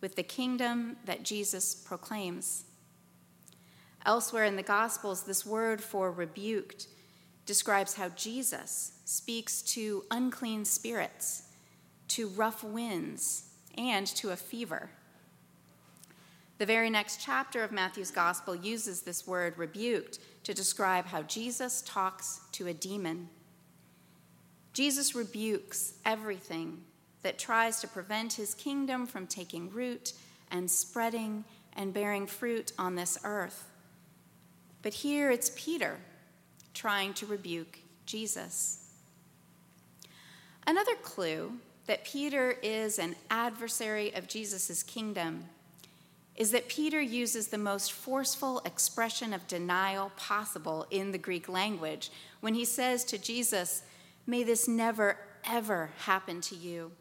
with 0.00 0.16
the 0.16 0.22
kingdom 0.22 0.96
that 1.04 1.22
Jesus 1.22 1.74
proclaims. 1.74 2.64
Elsewhere 4.06 4.44
in 4.44 4.56
the 4.56 4.62
Gospels, 4.62 5.24
this 5.24 5.44
word 5.44 5.82
for 5.82 6.10
rebuked 6.10 6.86
describes 7.44 7.94
how 7.94 8.08
Jesus 8.10 8.92
speaks 9.04 9.60
to 9.62 10.04
unclean 10.10 10.64
spirits, 10.64 11.42
to 12.08 12.28
rough 12.28 12.64
winds, 12.64 13.50
and 13.76 14.06
to 14.06 14.30
a 14.30 14.36
fever. 14.36 14.90
The 16.56 16.66
very 16.66 16.90
next 16.90 17.20
chapter 17.20 17.62
of 17.62 17.70
Matthew's 17.70 18.10
Gospel 18.10 18.56
uses 18.56 19.02
this 19.02 19.26
word 19.26 19.58
rebuked 19.58 20.20
to 20.44 20.54
describe 20.54 21.06
how 21.06 21.22
Jesus 21.22 21.82
talks 21.82 22.40
to 22.52 22.66
a 22.66 22.74
demon. 22.74 23.28
Jesus 24.78 25.12
rebukes 25.16 25.94
everything 26.04 26.84
that 27.24 27.36
tries 27.36 27.80
to 27.80 27.88
prevent 27.88 28.34
his 28.34 28.54
kingdom 28.54 29.08
from 29.08 29.26
taking 29.26 29.72
root 29.72 30.12
and 30.52 30.70
spreading 30.70 31.42
and 31.72 31.92
bearing 31.92 32.28
fruit 32.28 32.70
on 32.78 32.94
this 32.94 33.18
earth. 33.24 33.66
But 34.82 34.94
here 34.94 35.32
it's 35.32 35.50
Peter 35.56 35.96
trying 36.74 37.12
to 37.14 37.26
rebuke 37.26 37.80
Jesus. 38.06 38.92
Another 40.64 40.94
clue 40.94 41.54
that 41.88 42.04
Peter 42.04 42.52
is 42.62 43.00
an 43.00 43.16
adversary 43.32 44.14
of 44.14 44.28
Jesus' 44.28 44.84
kingdom 44.84 45.46
is 46.36 46.52
that 46.52 46.68
Peter 46.68 47.00
uses 47.00 47.48
the 47.48 47.58
most 47.58 47.90
forceful 47.90 48.60
expression 48.64 49.32
of 49.32 49.48
denial 49.48 50.12
possible 50.16 50.86
in 50.92 51.10
the 51.10 51.18
Greek 51.18 51.48
language 51.48 52.12
when 52.42 52.54
he 52.54 52.64
says 52.64 53.02
to 53.06 53.18
Jesus, 53.18 53.82
May 54.28 54.42
this 54.42 54.68
never, 54.68 55.16
ever 55.42 55.88
happen 56.00 56.42
to 56.42 56.54
you. 56.54 56.92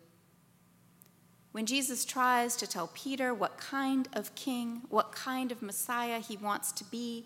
When 1.52 1.66
Jesus 1.66 2.06
tries 2.06 2.56
to 2.56 2.66
tell 2.66 2.90
Peter 2.94 3.34
what 3.34 3.58
kind 3.58 4.08
of 4.14 4.34
king, 4.36 4.84
what 4.88 5.12
kind 5.12 5.52
of 5.52 5.62
Messiah 5.62 6.20
he 6.20 6.38
wants 6.38 6.72
to 6.72 6.86
be, 6.86 7.26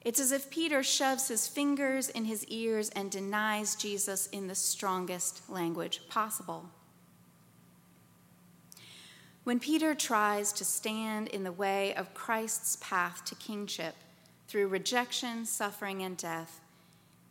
it's 0.00 0.18
as 0.18 0.32
if 0.32 0.48
Peter 0.48 0.82
shoves 0.82 1.28
his 1.28 1.46
fingers 1.46 2.08
in 2.08 2.24
his 2.24 2.46
ears 2.46 2.88
and 2.90 3.10
denies 3.10 3.76
Jesus 3.76 4.28
in 4.28 4.46
the 4.46 4.54
strongest 4.54 5.50
language 5.50 6.08
possible. 6.08 6.70
When 9.44 9.60
Peter 9.60 9.94
tries 9.94 10.54
to 10.54 10.64
stand 10.64 11.28
in 11.28 11.44
the 11.44 11.52
way 11.52 11.94
of 11.96 12.14
Christ's 12.14 12.76
path 12.76 13.26
to 13.26 13.34
kingship 13.34 13.94
through 14.46 14.68
rejection, 14.68 15.44
suffering, 15.44 16.02
and 16.02 16.16
death, 16.16 16.62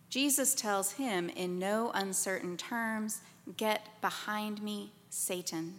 Jesus 0.10 0.56
tells 0.56 0.94
him 0.94 1.30
in 1.30 1.60
no 1.60 1.92
uncertain 1.94 2.58
terms 2.58 3.22
Get 3.56 4.02
behind 4.02 4.62
me, 4.62 4.92
Satan. 5.10 5.76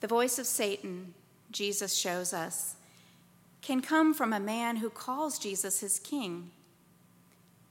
The 0.00 0.06
voice 0.06 0.38
of 0.38 0.46
Satan, 0.46 1.14
Jesus 1.50 1.96
shows 1.96 2.34
us, 2.34 2.76
can 3.62 3.80
come 3.80 4.12
from 4.12 4.32
a 4.32 4.40
man 4.40 4.76
who 4.76 4.90
calls 4.90 5.38
Jesus 5.38 5.80
his 5.80 5.98
king. 5.98 6.50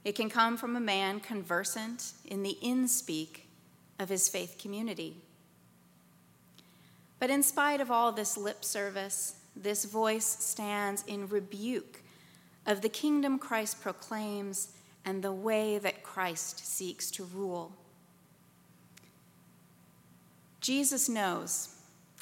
It 0.04 0.15
can 0.15 0.30
come 0.30 0.58
from 0.58 0.76
a 0.76 0.82
man 0.82 1.19
conversant 1.19 2.13
in 2.26 2.43
the 2.43 2.58
inspeak 2.63 3.41
of 4.00 4.10
his 4.10 4.28
faith 4.28 4.58
community. 4.60 5.17
But 7.19 7.30
in 7.30 7.43
spite 7.43 7.82
of 7.82 7.91
all 7.91 8.12
this 8.12 8.38
lip 8.38 8.63
service, 8.63 9.36
this 9.56 9.86
voice 9.86 10.26
stands 10.26 11.04
in 11.08 11.28
rebuke 11.28 12.02
of 12.68 12.82
the 12.82 12.90
kingdom 12.90 13.40
Christ 13.40 13.82
proclaims 13.82 14.74
and 15.06 15.24
the 15.24 15.32
way 15.32 15.80
that 15.80 16.04
Christ 16.04 16.68
seeks 16.68 17.10
to 17.12 17.24
rule. 17.24 17.72
Jesus 20.60 21.08
knows 21.08 21.76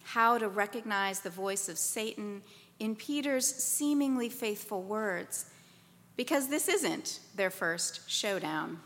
how 0.04 0.38
to 0.38 0.48
recognize 0.48 1.20
the 1.20 1.32
voice 1.32 1.68
of 1.68 1.80
Satan 1.80 2.44
in 2.80 2.96
Peter's 2.96 3.48
seemingly 3.48 4.30
faithful 4.30 4.84
words, 4.84 5.46
because 6.16 6.48
this 6.48 6.70
isn't 6.70 7.20
their 7.36 7.50
first 7.50 8.08
showdown. 8.08 8.80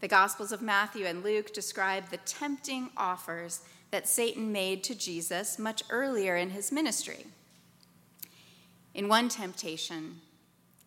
The 0.00 0.08
Gospels 0.08 0.50
of 0.50 0.60
Matthew 0.60 1.06
and 1.06 1.22
Luke 1.22 1.54
describe 1.54 2.08
the 2.08 2.16
tempting 2.18 2.90
offers 2.96 3.60
that 3.92 4.08
Satan 4.08 4.50
made 4.50 4.82
to 4.84 4.94
Jesus 4.94 5.58
much 5.58 5.84
earlier 5.88 6.36
in 6.36 6.50
his 6.50 6.72
ministry. 6.72 7.26
In 8.96 9.08
one 9.08 9.28
temptation, 9.28 10.22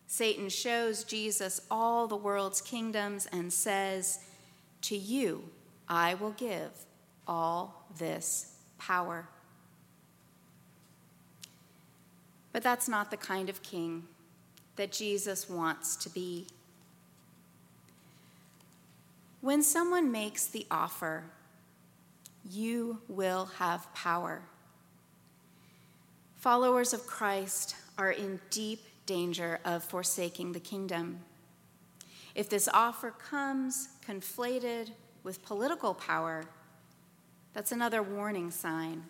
Satan 0.08 0.48
shows 0.48 1.04
Jesus 1.04 1.60
all 1.70 2.08
the 2.08 2.16
world's 2.16 2.60
kingdoms 2.60 3.28
and 3.30 3.52
says, 3.52 4.18
To 4.82 4.96
you 4.96 5.44
I 5.88 6.14
will 6.14 6.32
give 6.32 6.72
all 7.28 7.86
this 7.96 8.56
power. 8.78 9.28
But 12.52 12.64
that's 12.64 12.88
not 12.88 13.12
the 13.12 13.16
kind 13.16 13.48
of 13.48 13.62
king 13.62 14.02
that 14.74 14.90
Jesus 14.90 15.48
wants 15.48 15.94
to 15.94 16.10
be. 16.10 16.48
When 19.40 19.62
someone 19.62 20.10
makes 20.10 20.46
the 20.46 20.66
offer, 20.68 21.26
you 22.50 23.02
will 23.06 23.44
have 23.58 23.94
power. 23.94 24.42
Followers 26.38 26.92
of 26.92 27.06
Christ 27.06 27.76
are 28.00 28.12
in 28.12 28.40
deep 28.48 28.82
danger 29.04 29.60
of 29.62 29.84
forsaking 29.84 30.52
the 30.52 30.60
kingdom. 30.60 31.20
If 32.34 32.48
this 32.48 32.66
offer 32.72 33.10
comes 33.10 33.90
conflated 34.08 34.92
with 35.22 35.44
political 35.44 35.92
power, 35.92 36.44
that's 37.52 37.72
another 37.72 38.02
warning 38.02 38.50
sign. 38.50 39.04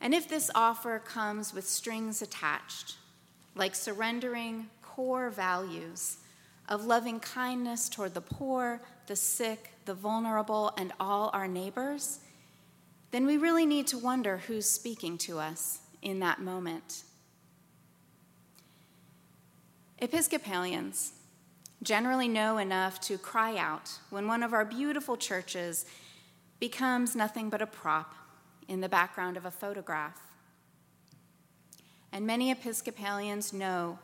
And 0.00 0.14
if 0.14 0.28
this 0.28 0.50
offer 0.54 0.98
comes 0.98 1.52
with 1.52 1.68
strings 1.68 2.22
attached, 2.22 2.96
like 3.54 3.74
surrendering 3.74 4.70
core 4.80 5.28
values 5.28 6.16
of 6.70 6.86
loving 6.86 7.20
kindness 7.20 7.90
toward 7.90 8.14
the 8.14 8.22
poor, 8.22 8.80
the 9.08 9.16
sick, 9.16 9.72
the 9.84 9.94
vulnerable, 9.94 10.72
and 10.78 10.90
all 10.98 11.28
our 11.34 11.46
neighbors, 11.46 12.20
then 13.12 13.26
we 13.26 13.36
really 13.36 13.66
need 13.66 13.86
to 13.86 13.98
wonder 13.98 14.38
who's 14.38 14.66
speaking 14.68 15.16
to 15.18 15.38
us 15.38 15.80
in 16.00 16.18
that 16.20 16.40
moment. 16.40 17.04
Episcopalians 19.98 21.12
generally 21.82 22.26
know 22.26 22.58
enough 22.58 23.00
to 23.00 23.18
cry 23.18 23.56
out 23.56 23.90
when 24.10 24.26
one 24.26 24.42
of 24.42 24.52
our 24.52 24.64
beautiful 24.64 25.16
churches 25.16 25.84
becomes 26.58 27.14
nothing 27.14 27.50
but 27.50 27.62
a 27.62 27.66
prop 27.66 28.14
in 28.66 28.80
the 28.80 28.88
background 28.88 29.36
of 29.36 29.44
a 29.44 29.50
photograph. 29.50 30.18
And 32.12 32.26
many 32.26 32.50
Episcopalians 32.50 33.52
know 33.52 33.98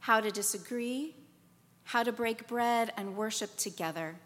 how 0.00 0.20
to 0.20 0.30
disagree, 0.30 1.14
how 1.84 2.02
to 2.02 2.12
break 2.12 2.46
bread 2.46 2.92
and 2.96 3.16
worship 3.16 3.56
together, 3.56 4.16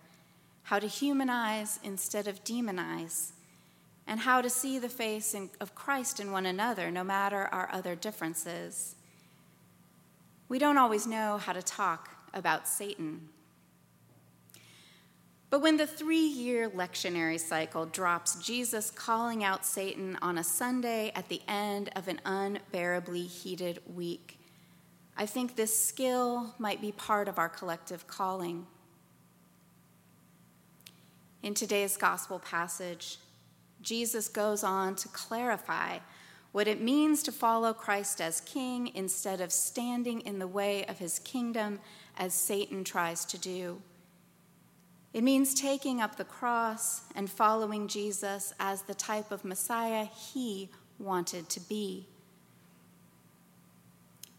how 0.65 0.79
to 0.79 0.87
humanize 0.87 1.81
instead 1.83 2.27
of 2.27 2.45
demonize, 2.45 3.33
and 4.07 4.21
how 4.21 4.41
to 4.41 4.51
see 4.51 4.79
the 4.79 4.89
face 4.89 5.35
of 5.61 5.75
Christ 5.75 6.21
in 6.21 6.33
one 6.33 6.47
another, 6.47 6.91
no 6.91 7.05
matter 7.05 7.49
our 7.53 7.69
other 7.73 7.95
differences. 7.95 8.97
We 10.49 10.59
don't 10.59 10.79
always 10.79 11.07
know 11.07 11.39
how 11.39 11.53
to 11.53 11.63
talk 11.63 12.11
about 12.35 12.69
Satan. 12.69 13.29
But 15.53 15.61
when 15.61 15.77
the 15.77 15.87
three 15.87 16.27
year 16.27 16.71
lectionary 16.71 17.39
cycle 17.39 17.85
drops 17.85 18.37
Jesus 18.37 18.91
calling 18.91 19.45
out 19.45 19.67
Satan 19.67 20.19
on 20.23 20.39
a 20.39 20.45
Sunday 20.45 21.13
at 21.15 21.29
the 21.29 21.43
end 21.47 21.91
of 21.95 22.09
an 22.09 22.21
unbearably 22.25 23.25
heated 23.25 23.81
week, 23.95 24.39
I 25.15 25.27
think 25.27 25.55
this 25.57 25.79
skill 25.79 26.55
might 26.59 26.81
be 26.81 26.91
part 26.91 27.29
of 27.29 27.39
our 27.39 27.51
collective 27.51 28.07
calling. 28.07 28.67
In 31.43 31.53
today's 31.53 31.99
gospel 31.99 32.39
passage, 32.39 33.19
Jesus 33.83 34.29
goes 34.29 34.65
on 34.65 34.95
to 34.97 35.09
clarify 35.09 35.99
what 36.53 36.69
it 36.69 36.81
means 36.81 37.23
to 37.23 37.33
follow 37.33 37.73
Christ 37.73 38.21
as 38.21 38.41
king 38.43 38.91
instead 38.95 39.41
of 39.41 39.53
standing 39.53 40.21
in 40.21 40.39
the 40.39 40.47
way 40.47 40.85
of 40.87 40.99
his 40.99 41.19
kingdom 41.19 41.81
as 42.17 42.35
Satan 42.35 42.85
tries 42.85 43.25
to 43.27 43.39
do. 43.39 43.81
It 45.13 45.25
means 45.25 45.55
taking 45.55 46.01
up 46.01 46.17
the 46.17 46.25
cross 46.25 47.03
and 47.15 47.31
following 47.31 47.89
Jesus 47.89 48.55
as 48.59 48.83
the 48.83 48.95
type 48.95 49.31
of 49.31 49.45
Messiah 49.45 50.05
he 50.05 50.71
wanted 50.99 51.49
to 51.51 51.61
be. 51.61 52.07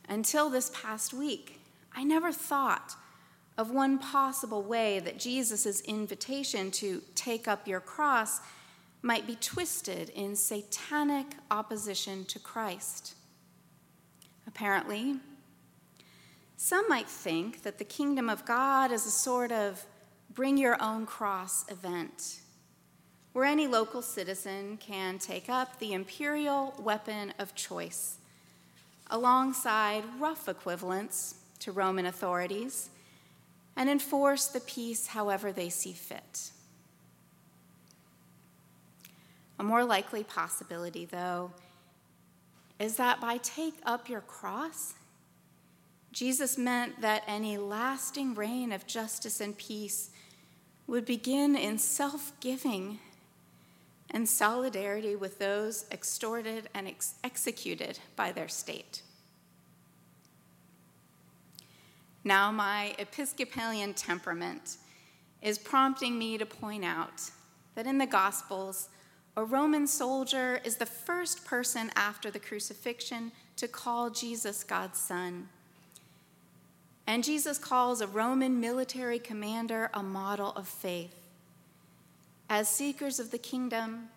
Until 0.07 0.49
this 0.49 0.71
past 0.73 1.13
week, 1.13 1.59
I 1.95 2.03
never 2.03 2.31
thought 2.31 2.95
of 3.57 3.71
one 3.71 3.99
possible 3.99 4.63
way 4.63 4.99
that 4.99 5.19
Jesus' 5.19 5.81
invitation 5.81 6.71
to 6.71 7.01
take 7.13 7.47
up 7.47 7.67
your 7.67 7.79
cross 7.79 8.39
might 9.03 9.27
be 9.27 9.35
twisted 9.35 10.09
in 10.09 10.33
satanic 10.35 11.27
opposition 11.51 12.23
to 12.23 12.39
Christ. 12.39 13.15
Apparently, 14.47 15.17
some 16.55 16.87
might 16.87 17.09
think 17.09 17.63
that 17.63 17.77
the 17.77 17.83
kingdom 17.83 18.29
of 18.29 18.45
God 18.45 18.93
is 18.93 19.05
a 19.05 19.11
sort 19.11 19.51
of 19.51 19.85
bring 20.33 20.57
your 20.57 20.81
own 20.81 21.05
cross 21.05 21.69
event, 21.69 22.39
where 23.33 23.43
any 23.43 23.67
local 23.67 24.01
citizen 24.01 24.77
can 24.77 25.19
take 25.19 25.49
up 25.49 25.79
the 25.79 25.91
imperial 25.91 26.73
weapon 26.79 27.33
of 27.37 27.53
choice, 27.55 28.19
alongside 29.11 30.05
rough 30.17 30.47
equivalents 30.47 31.35
to 31.59 31.73
Roman 31.73 32.05
authorities, 32.05 32.89
and 33.75 33.89
enforce 33.89 34.47
the 34.47 34.61
peace 34.61 35.07
however 35.07 35.51
they 35.51 35.67
see 35.67 35.91
fit. 35.91 36.51
A 39.59 39.63
more 39.63 39.83
likely 39.83 40.23
possibility, 40.23 41.05
though, 41.05 41.51
is 42.79 42.97
that 42.97 43.21
by 43.21 43.37
take 43.37 43.75
up 43.85 44.09
your 44.09 44.21
cross, 44.21 44.95
Jesus 46.11 46.57
meant 46.57 47.01
that 47.01 47.23
any 47.27 47.57
lasting 47.57 48.35
reign 48.35 48.71
of 48.71 48.85
justice 48.85 49.41
and 49.41 49.57
peace 49.57 50.11
would 50.85 51.05
begin 51.05 51.55
in 51.55 51.77
self 51.77 52.33
giving 52.39 52.99
and 54.11 54.29
solidarity 54.29 55.15
with 55.15 55.39
those 55.39 55.85
extorted 55.91 56.69
and 56.73 56.87
ex- 56.87 57.15
executed 57.23 57.99
by 58.15 58.31
their 58.31 58.47
state. 58.47 59.01
Now, 62.23 62.51
my 62.51 62.95
Episcopalian 62.99 63.93
temperament 63.95 64.77
is 65.41 65.57
prompting 65.57 66.17
me 66.17 66.37
to 66.37 66.45
point 66.45 66.85
out 66.85 67.31
that 67.75 67.87
in 67.87 67.97
the 67.97 68.05
Gospels, 68.05 68.87
a 69.35 69.43
Roman 69.43 69.87
soldier 69.87 70.59
is 70.63 70.75
the 70.75 70.85
first 70.85 71.43
person 71.43 71.91
after 71.95 72.29
the 72.29 72.39
crucifixion 72.39 73.31
to 73.55 73.67
call 73.67 74.11
Jesus 74.11 74.63
God's 74.63 74.99
Son. 74.99 75.49
And 77.07 77.23
Jesus 77.23 77.57
calls 77.57 77.99
a 77.99 78.07
Roman 78.07 78.59
military 78.59 79.19
commander 79.19 79.89
a 79.93 80.03
model 80.03 80.51
of 80.51 80.67
faith. 80.67 81.15
As 82.49 82.69
seekers 82.69 83.19
of 83.19 83.31
the 83.31 83.37
kingdom, 83.39 84.09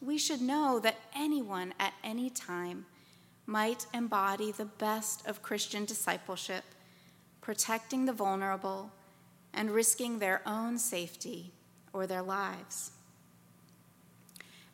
we 0.00 0.16
should 0.16 0.40
know 0.40 0.80
that 0.80 0.98
anyone 1.14 1.74
at 1.78 1.92
any 2.02 2.30
time 2.30 2.86
might 3.46 3.86
embody 3.92 4.52
the 4.52 4.64
best 4.64 5.26
of 5.26 5.42
Christian 5.42 5.84
discipleship, 5.84 6.64
protecting 7.40 8.06
the 8.06 8.12
vulnerable 8.12 8.90
and 9.52 9.70
risking 9.70 10.18
their 10.18 10.40
own 10.46 10.78
safety 10.78 11.52
or 11.92 12.06
their 12.06 12.22
lives. 12.22 12.92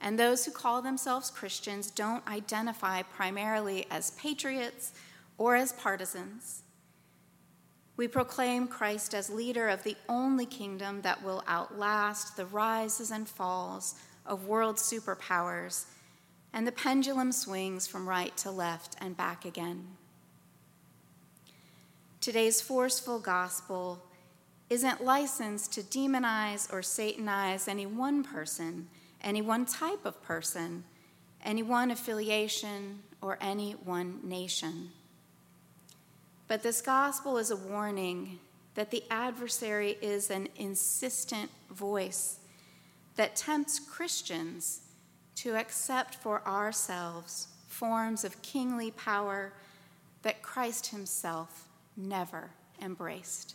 And 0.01 0.19
those 0.19 0.45
who 0.45 0.53
call 0.53 0.81
themselves 0.81 1.31
Christians 1.31 1.91
don't 1.91 2.27
identify 2.29 3.03
primarily 3.03 3.87
as 3.91 4.13
patriots 4.13 4.93
or 5.39 5.57
as 5.57 5.73
partisans. 5.73 6.63
We 7.97 8.07
proclaim 8.07 8.69
Christ 8.69 9.13
as 9.13 9.29
leader 9.29 9.69
of 9.69 9.83
the 9.83 9.97
only 10.09 10.47
kingdom 10.47 11.03
that 11.03 11.25
will 11.25 11.43
outlast 11.49 12.37
the 12.37 12.47
rises 12.47 13.11
and 13.11 13.29
falls 13.29 13.97
of 14.25 14.47
world 14.47 14.77
superpowers, 14.77 15.87
and 16.53 16.65
the 16.65 16.73
pendulum 16.73 17.33
swings 17.33 17.89
from 17.89 18.09
right 18.09 18.37
to 18.37 18.53
left 18.53 18.95
and 19.01 19.17
back 19.17 19.45
again. 19.45 19.85
Today's 22.21 22.61
forceful 22.61 23.19
gospel 23.19 24.05
isn't 24.71 25.03
licensed 25.03 25.73
to 25.73 25.83
demonize 25.83 26.73
or 26.73 26.83
satanize 26.83 27.67
any 27.67 27.87
one 27.87 28.23
person, 28.23 28.89
any 29.23 29.43
one 29.43 29.67
type 29.67 30.05
of 30.05 30.23
person, 30.23 30.85
any 31.45 31.63
one 31.63 31.91
affiliation, 31.91 33.01
or 33.21 33.39
any 33.41 33.73
one 33.73 34.21
nation. 34.23 34.91
But 36.47 36.63
this 36.63 36.81
gospel 36.81 37.37
is 37.37 37.51
a 37.51 37.57
warning 37.57 38.39
that 38.75 38.91
the 38.91 39.05
adversary 39.11 39.99
is 40.01 40.31
an 40.31 40.49
insistent 40.57 41.51
voice 41.71 42.39
that 43.17 43.37
tempts 43.37 43.81
Christians 43.81 44.81
to 45.37 45.57
accept 45.57 46.15
for 46.15 46.47
ourselves 46.47 47.49
forms 47.67 48.25
of 48.25 48.41
kingly 48.43 48.91
power 48.93 49.53
that 50.23 50.43
Christ 50.43 50.87
himself 50.89 51.69
never 51.97 52.51
embraced. 52.81 53.55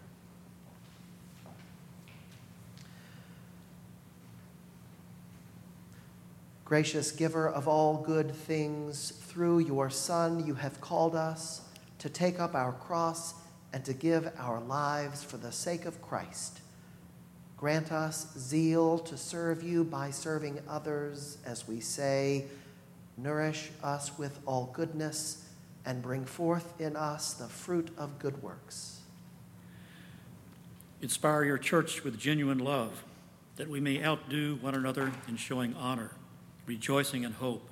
Gracious 6.71 7.11
giver 7.11 7.49
of 7.49 7.67
all 7.67 7.97
good 7.97 8.33
things, 8.33 9.11
through 9.23 9.59
your 9.59 9.89
Son, 9.89 10.47
you 10.47 10.53
have 10.53 10.79
called 10.79 11.17
us 11.17 11.63
to 11.99 12.07
take 12.07 12.39
up 12.39 12.55
our 12.55 12.71
cross 12.71 13.33
and 13.73 13.83
to 13.83 13.91
give 13.91 14.31
our 14.37 14.61
lives 14.61 15.21
for 15.21 15.35
the 15.35 15.51
sake 15.51 15.83
of 15.83 16.01
Christ. 16.01 16.61
Grant 17.57 17.91
us 17.91 18.25
zeal 18.37 18.99
to 18.99 19.17
serve 19.17 19.61
you 19.61 19.83
by 19.83 20.11
serving 20.11 20.61
others, 20.65 21.39
as 21.45 21.67
we 21.67 21.81
say, 21.81 22.45
nourish 23.17 23.69
us 23.83 24.17
with 24.17 24.39
all 24.45 24.71
goodness, 24.71 25.49
and 25.85 26.01
bring 26.01 26.23
forth 26.23 26.79
in 26.79 26.95
us 26.95 27.33
the 27.33 27.49
fruit 27.49 27.89
of 27.97 28.17
good 28.17 28.41
works. 28.41 29.01
Inspire 31.01 31.43
your 31.43 31.57
church 31.57 32.05
with 32.05 32.17
genuine 32.17 32.59
love, 32.59 33.03
that 33.57 33.67
we 33.67 33.81
may 33.81 34.01
outdo 34.01 34.55
one 34.61 34.73
another 34.73 35.11
in 35.27 35.35
showing 35.35 35.73
honor, 35.73 36.11
rejoicing 36.65 37.23
in 37.23 37.33
hope, 37.33 37.67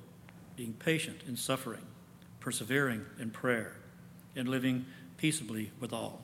being 0.56 0.72
patient 0.74 1.22
in 1.26 1.36
suffering, 1.36 1.86
persevering 2.40 3.04
in 3.18 3.30
prayer, 3.30 3.76
and 4.36 4.48
living 4.48 4.84
peaceably 5.16 5.70
with 5.80 5.92
all. 5.92 6.22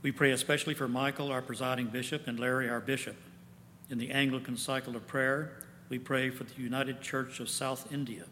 We 0.00 0.12
pray 0.12 0.30
especially 0.30 0.74
for 0.74 0.88
Michael, 0.88 1.32
our 1.32 1.42
presiding 1.42 1.86
bishop, 1.86 2.26
and 2.26 2.38
Larry, 2.38 2.68
our 2.68 2.80
bishop. 2.80 3.16
In 3.90 3.98
the 3.98 4.10
Anglican 4.10 4.56
cycle 4.56 4.94
of 4.94 5.06
prayer, 5.06 5.52
we 5.88 5.98
pray 5.98 6.30
for 6.30 6.44
the 6.44 6.60
United 6.60 7.00
Church 7.00 7.40
of 7.40 7.48
South 7.48 7.92
India. 7.92 8.24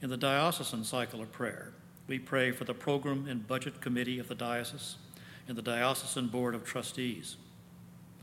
In 0.00 0.08
the 0.08 0.16
diocesan 0.16 0.84
cycle 0.84 1.20
of 1.20 1.30
prayer, 1.32 1.72
we 2.06 2.18
pray 2.18 2.52
for 2.52 2.64
the 2.64 2.74
Program 2.74 3.26
and 3.28 3.46
Budget 3.46 3.80
Committee 3.80 4.18
of 4.18 4.28
the 4.28 4.34
Diocese 4.34 4.96
and 5.46 5.56
the 5.56 5.62
Diocesan 5.62 6.28
Board 6.28 6.54
of 6.54 6.64
Trustees. 6.64 7.36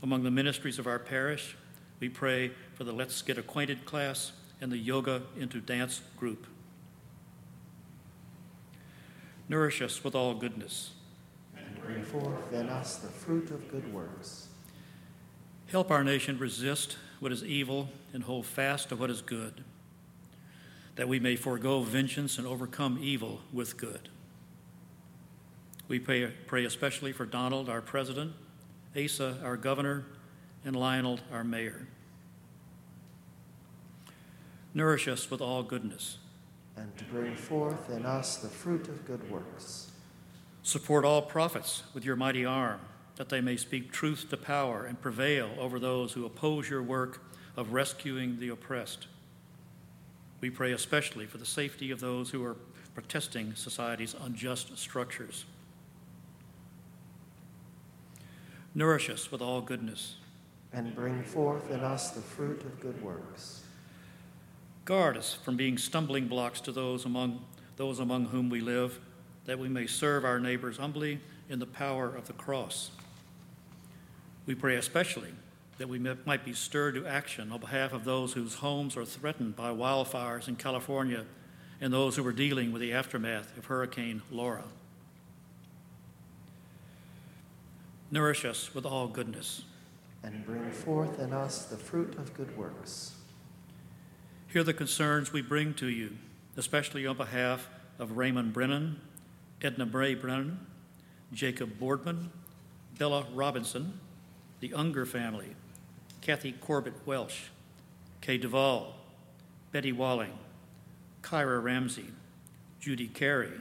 Among 0.02 0.22
the 0.22 0.30
ministries 0.30 0.78
of 0.78 0.86
our 0.86 0.98
parish, 0.98 1.56
we 2.00 2.08
pray 2.08 2.52
for 2.74 2.84
the 2.84 2.92
Let's 2.92 3.20
Get 3.22 3.38
Acquainted 3.38 3.84
class 3.84 4.32
and 4.60 4.70
the 4.70 4.78
Yoga 4.78 5.22
into 5.38 5.60
Dance 5.60 6.00
group. 6.16 6.46
Nourish 9.48 9.80
us 9.80 10.04
with 10.04 10.14
all 10.14 10.34
goodness. 10.34 10.90
And 11.56 11.80
bring 11.82 12.04
forth 12.04 12.52
in 12.52 12.68
us 12.68 12.96
the 12.96 13.08
fruit 13.08 13.50
of 13.50 13.70
good 13.70 13.92
works. 13.92 14.48
Help 15.68 15.90
our 15.90 16.04
nation 16.04 16.38
resist 16.38 16.96
what 17.20 17.32
is 17.32 17.44
evil 17.44 17.88
and 18.12 18.22
hold 18.22 18.46
fast 18.46 18.88
to 18.90 18.96
what 18.96 19.10
is 19.10 19.20
good, 19.20 19.64
that 20.96 21.08
we 21.08 21.18
may 21.18 21.36
forego 21.36 21.80
vengeance 21.80 22.38
and 22.38 22.46
overcome 22.46 22.98
evil 23.00 23.40
with 23.52 23.76
good. 23.76 24.08
We 25.88 25.98
pray, 25.98 26.32
pray 26.46 26.64
especially 26.64 27.12
for 27.12 27.26
Donald, 27.26 27.68
our 27.68 27.80
president, 27.80 28.32
Asa, 28.96 29.38
our 29.42 29.56
governor, 29.56 30.04
and 30.64 30.76
Lionel, 30.76 31.20
our 31.32 31.44
mayor. 31.44 31.86
Nourish 34.74 35.08
us 35.08 35.30
with 35.30 35.40
all 35.40 35.62
goodness 35.62 36.18
and 36.76 36.96
to 36.96 37.04
bring 37.04 37.34
forth 37.34 37.90
in 37.90 38.06
us 38.06 38.36
the 38.36 38.48
fruit 38.48 38.88
of 38.88 39.04
good 39.04 39.30
works. 39.30 39.90
Support 40.62 41.04
all 41.04 41.22
prophets 41.22 41.82
with 41.94 42.04
your 42.04 42.16
mighty 42.16 42.44
arm, 42.44 42.80
that 43.16 43.28
they 43.28 43.40
may 43.40 43.56
speak 43.56 43.90
truth 43.90 44.26
to 44.30 44.36
power 44.36 44.84
and 44.84 45.00
prevail 45.00 45.50
over 45.58 45.78
those 45.78 46.12
who 46.12 46.24
oppose 46.24 46.68
your 46.68 46.82
work 46.82 47.22
of 47.56 47.72
rescuing 47.72 48.38
the 48.38 48.50
oppressed. 48.50 49.08
We 50.40 50.50
pray 50.50 50.72
especially 50.72 51.26
for 51.26 51.38
the 51.38 51.46
safety 51.46 51.90
of 51.90 52.00
those 52.00 52.30
who 52.30 52.44
are 52.44 52.56
protesting 52.94 53.54
society's 53.54 54.14
unjust 54.20 54.76
structures. 54.78 55.44
Nourish 58.74 59.10
us 59.10 59.32
with 59.32 59.40
all 59.40 59.60
goodness. 59.60 60.16
And 60.72 60.94
bring 60.94 61.22
forth 61.22 61.70
in 61.70 61.80
us 61.80 62.10
the 62.10 62.20
fruit 62.20 62.62
of 62.62 62.80
good 62.80 63.02
works. 63.02 63.62
Guard 64.84 65.16
us 65.16 65.34
from 65.34 65.56
being 65.56 65.78
stumbling 65.78 66.28
blocks 66.28 66.60
to 66.62 66.72
those 66.72 67.04
among 67.04 67.44
those 67.78 68.00
among 68.00 68.26
whom 68.26 68.50
we 68.50 68.60
live, 68.60 68.98
that 69.46 69.58
we 69.58 69.68
may 69.68 69.86
serve 69.86 70.24
our 70.24 70.40
neighbors 70.40 70.76
humbly 70.76 71.20
in 71.48 71.60
the 71.60 71.66
power 71.66 72.08
of 72.14 72.26
the 72.26 72.32
cross. 72.32 72.90
We 74.46 74.56
pray 74.56 74.74
especially 74.74 75.30
that 75.78 75.88
we 75.88 75.98
might 75.98 76.44
be 76.44 76.52
stirred 76.52 76.96
to 76.96 77.06
action 77.06 77.52
on 77.52 77.60
behalf 77.60 77.92
of 77.92 78.04
those 78.04 78.32
whose 78.32 78.54
homes 78.56 78.96
are 78.96 79.04
threatened 79.04 79.54
by 79.54 79.70
wildfires 79.70 80.48
in 80.48 80.56
California 80.56 81.24
and 81.80 81.92
those 81.92 82.16
who 82.16 82.26
are 82.26 82.32
dealing 82.32 82.72
with 82.72 82.82
the 82.82 82.92
aftermath 82.92 83.56
of 83.56 83.66
Hurricane 83.66 84.22
Laura. 84.30 84.64
Nourish 88.10 88.44
us 88.44 88.74
with 88.74 88.84
all 88.84 89.06
goodness. 89.06 89.62
And 90.22 90.44
bring 90.44 90.70
forth 90.70 91.18
in 91.20 91.32
us 91.32 91.66
the 91.66 91.76
fruit 91.76 92.16
of 92.18 92.34
good 92.34 92.56
works. 92.56 93.14
Hear 94.48 94.64
the 94.64 94.74
concerns 94.74 95.32
we 95.32 95.42
bring 95.42 95.74
to 95.74 95.86
you, 95.88 96.16
especially 96.56 97.06
on 97.06 97.16
behalf 97.16 97.68
of 97.98 98.16
Raymond 98.16 98.52
Brennan, 98.52 99.00
Edna 99.62 99.86
Bray 99.86 100.14
Brennan, 100.14 100.66
Jacob 101.32 101.78
Boardman, 101.78 102.30
Bella 102.98 103.26
Robinson, 103.34 104.00
the 104.60 104.72
Unger 104.74 105.06
family, 105.06 105.54
Kathy 106.20 106.52
Corbett 106.52 106.94
Welsh, 107.06 107.44
Kay 108.20 108.38
Duvall, 108.38 108.94
Betty 109.70 109.92
Walling, 109.92 110.32
Kyra 111.22 111.62
Ramsey, 111.62 112.06
Judy 112.80 113.06
Carey, 113.06 113.52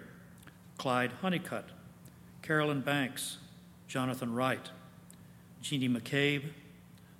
Clyde 0.78 1.12
Honeycutt, 1.22 1.66
Carolyn 2.42 2.82
Banks, 2.82 3.38
Jonathan 3.88 4.34
Wright, 4.34 4.70
Jeannie 5.62 5.90
McCabe, 5.90 6.44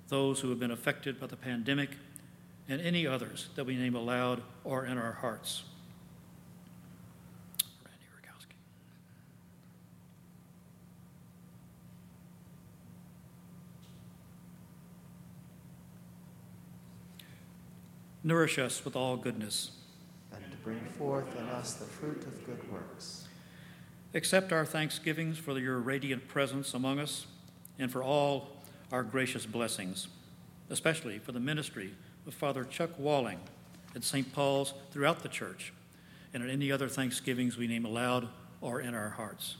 those 0.08 0.40
who 0.40 0.50
have 0.50 0.58
been 0.58 0.70
affected 0.70 1.20
by 1.20 1.26
the 1.26 1.36
pandemic, 1.36 1.90
and 2.68 2.80
any 2.80 3.06
others 3.06 3.48
that 3.54 3.64
we 3.64 3.76
name 3.76 3.94
aloud 3.94 4.42
or 4.64 4.86
in 4.86 4.98
our 4.98 5.12
hearts. 5.12 5.64
Nourish 18.28 18.58
us 18.58 18.84
with 18.84 18.94
all 18.94 19.16
goodness. 19.16 19.70
And 20.34 20.50
to 20.50 20.56
bring 20.58 20.84
forth 20.98 21.34
in 21.38 21.46
us 21.46 21.72
the 21.74 21.86
fruit 21.86 22.26
of 22.26 22.44
good 22.44 22.70
works. 22.70 23.26
Accept 24.12 24.52
our 24.52 24.66
thanksgivings 24.66 25.38
for 25.38 25.58
your 25.58 25.78
radiant 25.78 26.28
presence 26.28 26.74
among 26.74 26.98
us 26.98 27.26
and 27.78 27.90
for 27.90 28.02
all 28.02 28.48
our 28.92 29.02
gracious 29.02 29.46
blessings, 29.46 30.08
especially 30.70 31.18
for 31.18 31.32
the 31.32 31.40
ministry 31.40 31.94
of 32.26 32.34
Father 32.34 32.64
Chuck 32.64 32.90
Walling 32.98 33.38
at 33.94 34.04
St. 34.04 34.32
Paul's 34.32 34.74
throughout 34.90 35.22
the 35.22 35.28
church 35.28 35.72
and 36.34 36.42
at 36.42 36.50
any 36.50 36.70
other 36.70 36.88
thanksgivings 36.88 37.56
we 37.56 37.66
name 37.66 37.84
aloud 37.84 38.28
or 38.60 38.80
in 38.80 38.94
our 38.94 39.10
hearts. 39.10 39.56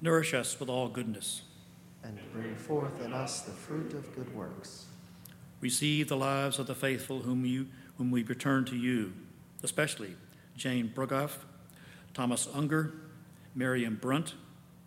Nourish 0.00 0.32
us 0.32 0.58
with 0.60 0.68
all 0.68 0.88
goodness. 0.88 1.42
And 2.04 2.18
bring 2.32 2.54
forth 2.54 3.04
in 3.04 3.12
us 3.12 3.40
the 3.40 3.50
fruit 3.50 3.92
of 3.94 4.14
good 4.14 4.32
works. 4.34 4.86
Receive 5.60 6.08
the 6.08 6.16
lives 6.16 6.60
of 6.60 6.68
the 6.68 6.74
faithful 6.74 7.20
whom, 7.20 7.44
you, 7.44 7.66
whom 7.98 8.10
we 8.10 8.22
return 8.22 8.64
to 8.64 8.76
you, 8.76 9.12
especially 9.62 10.16
Jane 10.56 10.90
Brugoff, 10.94 11.38
Thomas 12.14 12.48
Unger, 12.54 12.94
Miriam 13.54 13.98
Brunt, 14.00 14.34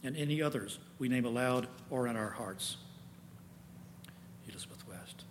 and 0.04 0.18
any 0.18 0.42
others 0.42 0.80
we 0.98 1.08
name 1.08 1.26
aloud 1.26 1.68
or 1.90 2.08
in 2.08 2.16
our 2.16 2.32
hearts. 2.32 2.78
Elizabeth 4.50 4.88
West. 4.88 5.26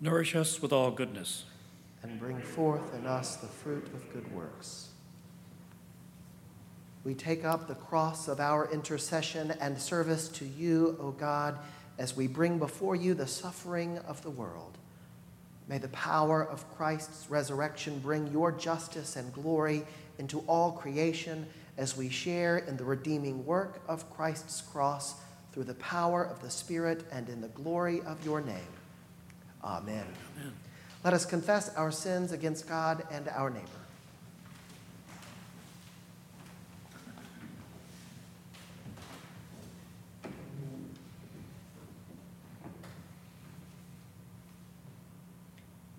Nourish 0.00 0.36
us 0.36 0.60
with 0.60 0.72
all 0.72 0.90
goodness. 0.90 1.44
And 2.02 2.20
bring 2.20 2.38
forth 2.40 2.94
in 2.94 3.06
us 3.06 3.36
the 3.36 3.46
fruit 3.46 3.86
of 3.94 4.12
good 4.12 4.30
works. 4.32 4.90
We 7.06 7.14
take 7.14 7.46
up 7.46 7.68
the 7.68 7.74
cross 7.74 8.28
of 8.28 8.40
our 8.40 8.70
intercession 8.70 9.54
and 9.60 9.80
service 9.80 10.28
to 10.28 10.44
you, 10.44 10.98
O 11.00 11.12
God 11.12 11.58
as 11.98 12.16
we 12.16 12.26
bring 12.26 12.58
before 12.58 12.94
you 12.94 13.14
the 13.14 13.26
suffering 13.26 13.98
of 14.06 14.22
the 14.22 14.30
world. 14.30 14.76
May 15.68 15.78
the 15.78 15.88
power 15.88 16.44
of 16.44 16.68
Christ's 16.76 17.28
resurrection 17.28 17.98
bring 17.98 18.28
your 18.28 18.52
justice 18.52 19.16
and 19.16 19.32
glory 19.32 19.84
into 20.18 20.40
all 20.40 20.72
creation 20.72 21.46
as 21.76 21.96
we 21.96 22.08
share 22.08 22.58
in 22.58 22.76
the 22.76 22.84
redeeming 22.84 23.44
work 23.44 23.80
of 23.88 24.08
Christ's 24.10 24.60
cross 24.60 25.14
through 25.52 25.64
the 25.64 25.74
power 25.74 26.24
of 26.24 26.40
the 26.42 26.50
Spirit 26.50 27.04
and 27.10 27.28
in 27.28 27.40
the 27.40 27.48
glory 27.48 28.00
of 28.02 28.24
your 28.24 28.40
name. 28.40 28.56
Amen. 29.64 30.04
Amen. 30.38 30.52
Let 31.02 31.14
us 31.14 31.24
confess 31.24 31.74
our 31.74 31.90
sins 31.90 32.32
against 32.32 32.68
God 32.68 33.04
and 33.10 33.28
our 33.28 33.50
neighbor. 33.50 33.85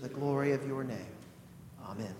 the 0.00 0.08
glory 0.08 0.52
of 0.52 0.66
your 0.66 0.84
name. 0.84 0.98
Amen. 1.88 2.14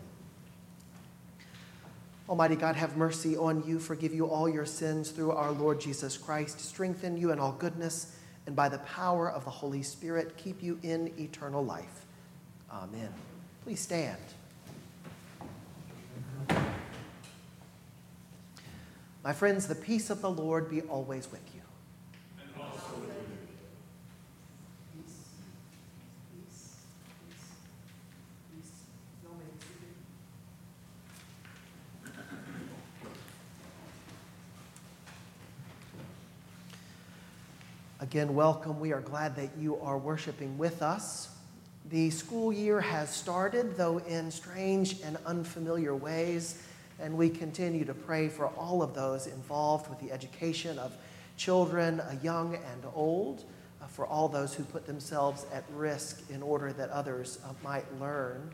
Almighty 2.29 2.57
God, 2.57 2.77
have 2.77 2.97
mercy 2.97 3.37
on 3.37 3.67
you, 3.67 3.79
forgive 3.79 4.13
you 4.13 4.27
all 4.27 4.49
your 4.49 4.67
sins 4.67 5.11
through 5.11 5.31
our 5.33 5.51
Lord 5.51 5.81
Jesus 5.81 6.19
Christ, 6.19 6.61
strengthen 6.61 7.17
you 7.17 7.33
in 7.33 7.39
all 7.39 7.53
goodness, 7.53 8.15
and 8.47 8.55
by 8.55 8.69
the 8.69 8.79
power 8.81 9.31
of 9.31 9.45
the 9.45 9.51
Holy 9.51 9.83
Spirit, 9.83 10.37
keep 10.37 10.63
you 10.63 10.79
in 10.83 11.13
eternal 11.19 11.65
life. 11.65 12.05
Amen. 12.71 13.09
Please 13.65 13.81
stand. 13.81 14.19
My 19.25 19.33
friends, 19.33 19.67
the 19.67 19.75
peace 19.75 20.11
of 20.11 20.21
the 20.21 20.31
Lord 20.31 20.71
be 20.71 20.83
always 20.83 21.31
with 21.31 21.43
you. 21.55 21.58
Again, 38.09 38.35
welcome. 38.35 38.81
We 38.81 38.95
are 38.95 39.03
glad 39.03 39.37
that 39.37 39.51
you 39.59 39.77
are 39.83 39.99
worshiping 39.99 40.57
with 40.57 40.81
us. 40.81 41.29
The 41.91 42.09
school 42.09 42.51
year 42.51 42.81
has 42.81 43.15
started, 43.15 43.77
though 43.77 43.99
in 43.99 44.31
strange 44.31 45.03
and 45.03 45.19
unfamiliar 45.27 45.95
ways, 45.95 46.63
and 46.99 47.19
we 47.19 47.29
continue 47.29 47.85
to 47.85 47.93
pray 47.93 48.31
for 48.31 48.47
all 48.47 48.83
of 48.83 48.95
those 48.95 49.27
involved 49.27 49.91
with 49.91 50.01
the 50.01 50.11
education 50.11 50.79
of 50.79 50.97
children, 51.37 52.01
uh, 52.01 52.17
young 52.23 52.55
and 52.55 52.83
old, 52.95 53.45
uh, 53.83 53.87
for 53.89 54.07
all 54.07 54.27
those 54.27 54.55
who 54.55 54.65
put 54.65 54.87
themselves 54.87 55.45
at 55.53 55.65
risk 55.75 56.31
in 56.31 56.43
order 56.43 56.73
that 56.73 56.89
others 56.89 57.39
uh, 57.45 57.53
might 57.63 57.85
learn. 58.01 58.51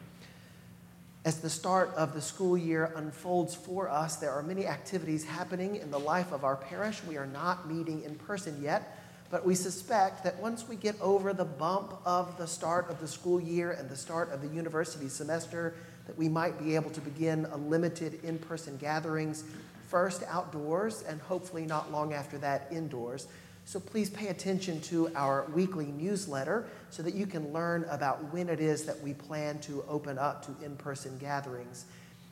As 1.24 1.38
the 1.38 1.48
start 1.48 1.94
of 1.94 2.12
the 2.12 2.20
school 2.20 2.58
year 2.58 2.92
unfolds 2.96 3.54
for 3.54 3.88
us, 3.88 4.16
there 4.16 4.32
are 4.32 4.42
many 4.42 4.66
activities 4.66 5.24
happening 5.24 5.76
in 5.76 5.92
the 5.92 6.00
life 6.00 6.32
of 6.32 6.42
our 6.42 6.56
parish. 6.56 7.04
We 7.04 7.16
are 7.16 7.28
not 7.28 7.70
meeting 7.70 8.02
in 8.02 8.16
person 8.16 8.60
yet 8.60 8.98
but 9.34 9.44
we 9.44 9.56
suspect 9.56 10.22
that 10.22 10.38
once 10.38 10.68
we 10.68 10.76
get 10.76 10.94
over 11.00 11.32
the 11.32 11.44
bump 11.44 11.92
of 12.04 12.38
the 12.38 12.46
start 12.46 12.88
of 12.88 13.00
the 13.00 13.08
school 13.08 13.40
year 13.40 13.72
and 13.72 13.90
the 13.90 13.96
start 13.96 14.30
of 14.30 14.40
the 14.40 14.46
university 14.46 15.08
semester, 15.08 15.74
that 16.06 16.16
we 16.16 16.28
might 16.28 16.56
be 16.56 16.76
able 16.76 16.90
to 16.90 17.00
begin 17.00 17.44
a 17.46 17.56
limited 17.56 18.22
in 18.22 18.38
person 18.38 18.76
gatherings, 18.76 19.42
first 19.88 20.22
outdoors, 20.28 21.02
and 21.08 21.20
hopefully 21.20 21.66
not 21.66 21.90
long 21.90 22.12
after 22.12 22.38
that 22.38 22.68
indoors. 22.70 23.26
So 23.64 23.80
please 23.80 24.08
pay 24.08 24.28
attention 24.28 24.80
to 24.82 25.10
our 25.16 25.46
weekly 25.52 25.86
newsletter 25.86 26.66
so 26.90 27.02
that 27.02 27.14
you 27.14 27.26
can 27.26 27.52
learn 27.52 27.86
about 27.90 28.32
when 28.32 28.48
it 28.48 28.60
is 28.60 28.84
that 28.84 29.00
we 29.00 29.14
plan 29.14 29.58
to 29.62 29.84
open 29.88 30.16
up 30.16 30.46
to 30.46 30.64
in 30.64 30.76
person 30.76 31.18
gatherings. 31.18 31.86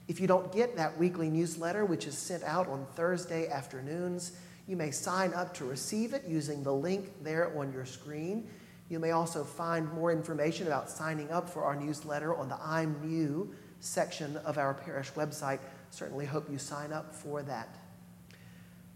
If 0.07 0.21
you 0.21 0.29
don't 0.29 0.53
get 0.53 0.77
that 0.77 0.97
weekly 0.97 1.31
newsletter, 1.31 1.85
which 1.85 2.07
is 2.07 2.17
sent 2.17 2.45
out 2.45 2.69
on 2.69 2.87
Thursday 2.95 3.49
afternoons, 3.49 4.37
you 4.67 4.77
may 4.77 4.91
sign 4.91 5.35
up 5.35 5.55
to 5.55 5.65
receive 5.65 6.13
it 6.15 6.25
using 6.27 6.63
the 6.63 6.73
link 6.73 7.11
there 7.23 7.57
on 7.59 7.73
your 7.73 7.85
screen. 7.85 8.49
You 8.89 8.99
may 8.99 9.11
also 9.11 9.45
find 9.45 9.91
more 9.93 10.13
information 10.13 10.67
about 10.67 10.91
signing 10.91 11.31
up 11.31 11.49
for 11.49 11.65
our 11.65 11.75
newsletter 11.75 12.35
on 12.37 12.49
the 12.49 12.59
I'm 12.63 13.01
New 13.03 13.55
section 13.81 14.37
of 14.39 14.59
our 14.59 14.75
parish 14.75 15.11
website. 15.13 15.59
Certainly 15.91 16.27
hope 16.27 16.51
you 16.51 16.59
sign 16.59 16.93
up 16.93 17.15
for 17.15 17.43
that. 17.43 17.77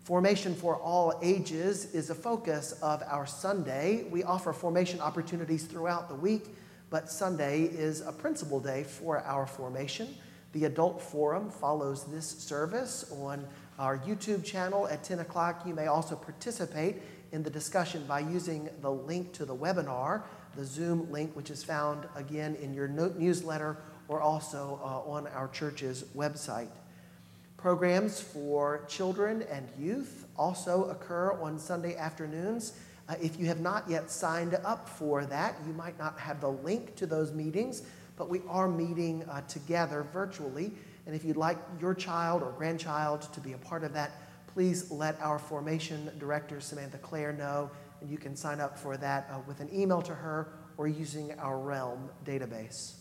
Formation 0.05 0.55
for 0.55 0.77
all 0.77 1.19
ages 1.21 1.93
is 1.93 2.11
a 2.11 2.14
focus 2.14 2.73
of 2.81 3.03
our 3.09 3.27
Sunday. 3.27 4.05
We 4.09 4.23
offer 4.23 4.53
formation 4.53 5.01
opportunities 5.01 5.64
throughout 5.64 6.09
the 6.09 6.14
week, 6.14 6.55
but 6.91 7.11
Sunday 7.11 7.62
is 7.62 8.03
a 8.03 8.12
principal 8.12 8.61
day 8.61 8.85
for 8.85 9.19
our 9.25 9.47
formation. 9.47 10.14
The 10.53 10.67
Adult 10.67 11.03
Forum 11.03 11.51
follows 11.51 12.05
this 12.05 12.25
service 12.27 13.12
on 13.21 13.45
our 13.79 13.99
YouTube 13.99 14.45
channel 14.45 14.87
at 14.89 15.05
10 15.05 15.20
o'clock. 15.20 15.62
You 15.66 15.74
may 15.74 15.87
also 15.87 16.16
participate 16.16 16.97
in 17.33 17.43
the 17.43 17.51
discussion 17.51 18.05
by 18.07 18.20
using 18.20 18.68
the 18.81 18.91
link 18.91 19.33
to 19.35 19.45
the 19.45 19.55
webinar, 19.55 20.22
the 20.57 20.64
Zoom 20.64 21.11
link, 21.11 21.35
which 21.35 21.51
is 21.51 21.62
found 21.62 22.07
again 22.14 22.55
in 22.57 22.72
your 22.72 22.89
newsletter 22.89 23.77
or 24.09 24.20
also 24.20 24.81
uh, 24.83 25.11
on 25.11 25.27
our 25.29 25.49
church's 25.49 26.05
website. 26.16 26.70
Programs 27.57 28.20
for 28.20 28.85
children 28.87 29.45
and 29.51 29.68
youth 29.79 30.27
also 30.37 30.85
occur 30.85 31.33
on 31.41 31.59
Sunday 31.59 31.97
afternoons. 31.97 32.74
Uh, 33.09 33.14
if 33.20 33.39
you 33.39 33.47
have 33.47 33.61
not 33.61 33.89
yet 33.89 34.11
signed 34.11 34.55
up 34.64 34.89
for 34.89 35.24
that, 35.24 35.57
you 35.66 35.72
might 35.72 35.99
not 35.99 36.18
have 36.18 36.41
the 36.41 36.51
link 36.51 36.95
to 36.97 37.07
those 37.07 37.33
meetings, 37.33 37.83
but 38.16 38.29
we 38.29 38.41
are 38.49 38.68
meeting 38.68 39.24
uh, 39.24 39.41
together 39.43 40.07
virtually 40.12 40.72
and 41.07 41.14
if 41.14 41.24
you'd 41.24 41.36
like 41.36 41.57
your 41.80 41.94
child 41.94 42.42
or 42.42 42.52
grandchild 42.52 43.22
to 43.32 43.40
be 43.40 43.52
a 43.52 43.59
part 43.59 43.84
of 43.84 43.92
that, 43.94 44.11
please 44.52 44.90
let 44.90 45.20
our 45.20 45.38
formation 45.38 46.11
director, 46.18 46.61
Samantha 46.61 46.98
Clare, 46.98 47.32
know. 47.32 47.70
And 48.00 48.11
you 48.11 48.18
can 48.18 48.34
sign 48.34 48.61
up 48.61 48.78
for 48.78 48.96
that 48.96 49.28
uh, 49.30 49.38
with 49.46 49.61
an 49.61 49.68
email 49.72 50.02
to 50.02 50.14
her 50.14 50.48
or 50.76 50.88
using 50.88 51.32
our 51.38 51.59
Realm 51.59 52.11
database. 52.24 52.94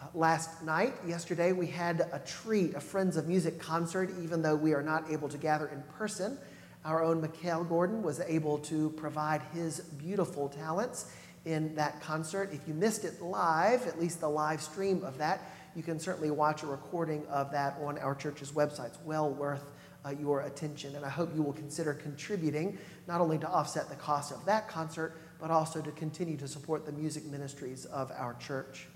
Uh, 0.00 0.06
last 0.14 0.62
night, 0.62 0.94
yesterday, 1.06 1.52
we 1.52 1.66
had 1.66 2.08
a 2.12 2.20
treat, 2.20 2.74
a 2.74 2.80
Friends 2.80 3.16
of 3.16 3.28
Music 3.28 3.58
concert, 3.58 4.10
even 4.22 4.42
though 4.42 4.56
we 4.56 4.74
are 4.74 4.82
not 4.82 5.10
able 5.10 5.28
to 5.28 5.38
gather 5.38 5.68
in 5.68 5.82
person. 5.96 6.38
Our 6.84 7.02
own 7.02 7.20
Mikhail 7.20 7.64
Gordon 7.64 8.02
was 8.02 8.20
able 8.20 8.58
to 8.60 8.90
provide 8.90 9.42
his 9.52 9.80
beautiful 9.80 10.48
talents 10.48 11.10
in 11.44 11.74
that 11.76 12.00
concert. 12.00 12.50
If 12.52 12.66
you 12.68 12.74
missed 12.74 13.04
it 13.04 13.22
live, 13.22 13.86
at 13.86 13.98
least 13.98 14.20
the 14.20 14.28
live 14.28 14.60
stream 14.60 15.04
of 15.04 15.18
that, 15.18 15.40
you 15.74 15.82
can 15.82 15.98
certainly 15.98 16.30
watch 16.30 16.62
a 16.62 16.66
recording 16.66 17.26
of 17.26 17.50
that 17.52 17.76
on 17.82 17.98
our 17.98 18.14
church's 18.14 18.52
website. 18.52 18.86
It's 18.88 18.98
well 19.04 19.30
worth 19.30 19.70
uh, 20.04 20.10
your 20.10 20.42
attention, 20.42 20.96
and 20.96 21.04
I 21.04 21.08
hope 21.08 21.34
you 21.34 21.42
will 21.42 21.52
consider 21.52 21.94
contributing 21.94 22.78
not 23.06 23.20
only 23.20 23.38
to 23.38 23.48
offset 23.48 23.88
the 23.88 23.96
cost 23.96 24.32
of 24.32 24.44
that 24.46 24.68
concert, 24.68 25.18
but 25.40 25.50
also 25.50 25.80
to 25.80 25.90
continue 25.92 26.36
to 26.36 26.48
support 26.48 26.84
the 26.84 26.92
music 26.92 27.24
ministries 27.26 27.84
of 27.86 28.10
our 28.12 28.34
church. 28.34 28.86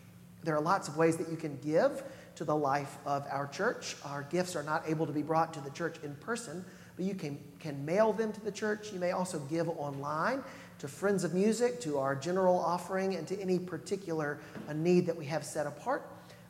There 0.43 0.57
are 0.57 0.61
lots 0.61 0.89
of 0.89 0.97
ways 0.97 1.17
that 1.19 1.29
you 1.29 1.37
can 1.37 1.59
give 1.59 2.03
to 2.37 2.45
the 2.45 2.57
life 2.57 2.97
of 3.07 3.27
our 3.31 3.47
church. 3.47 3.97
Our 4.05 4.23
gifts 4.25 4.57
are 4.57 4.63
not 4.63 4.89
able 4.89 5.07
to 5.07 5.13
be 5.13 5.23
brought 5.23 5.55
to 5.55 5.61
the 5.61 5.71
church 5.71 5.99
in 6.03 6.15
person, 6.17 6.65
but 6.97 7.05
you 7.05 7.15
can, 7.15 7.39
can 7.61 7.85
mail 7.85 8.13
them 8.13 8.33
to 8.33 8.41
the 8.41 8.53
church. 8.53 8.93
You 8.93 8.99
may 8.99 9.13
also 9.13 9.39
give 9.39 9.69
online 9.69 10.43
to 10.79 10.89
Friends 10.89 11.23
of 11.23 11.33
Music, 11.33 11.81
to 11.83 11.99
our 11.99 12.17
general 12.17 12.59
offering, 12.59 13.15
and 13.15 13.27
to 13.29 13.41
any 13.41 13.59
particular 13.59 14.41
uh, 14.69 14.73
need 14.73 15.07
that 15.07 15.17
we 15.17 15.27
have 15.27 15.45
set 15.45 15.67
apart. 15.67 16.09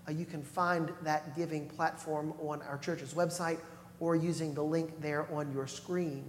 Uh, 0.09 0.13
you 0.13 0.25
can 0.25 0.43
find 0.43 0.93
that 1.03 1.37
giving 1.37 1.69
platform 1.69 2.35
on 2.41 2.63
our 2.63 2.79
church's 2.79 3.15
website 3.15 3.59
or 4.01 4.17
using 4.17 4.53
the 4.55 4.63
link 4.63 5.01
there 5.01 5.33
on 5.33 5.53
your 5.53 5.67
screen. 5.67 6.25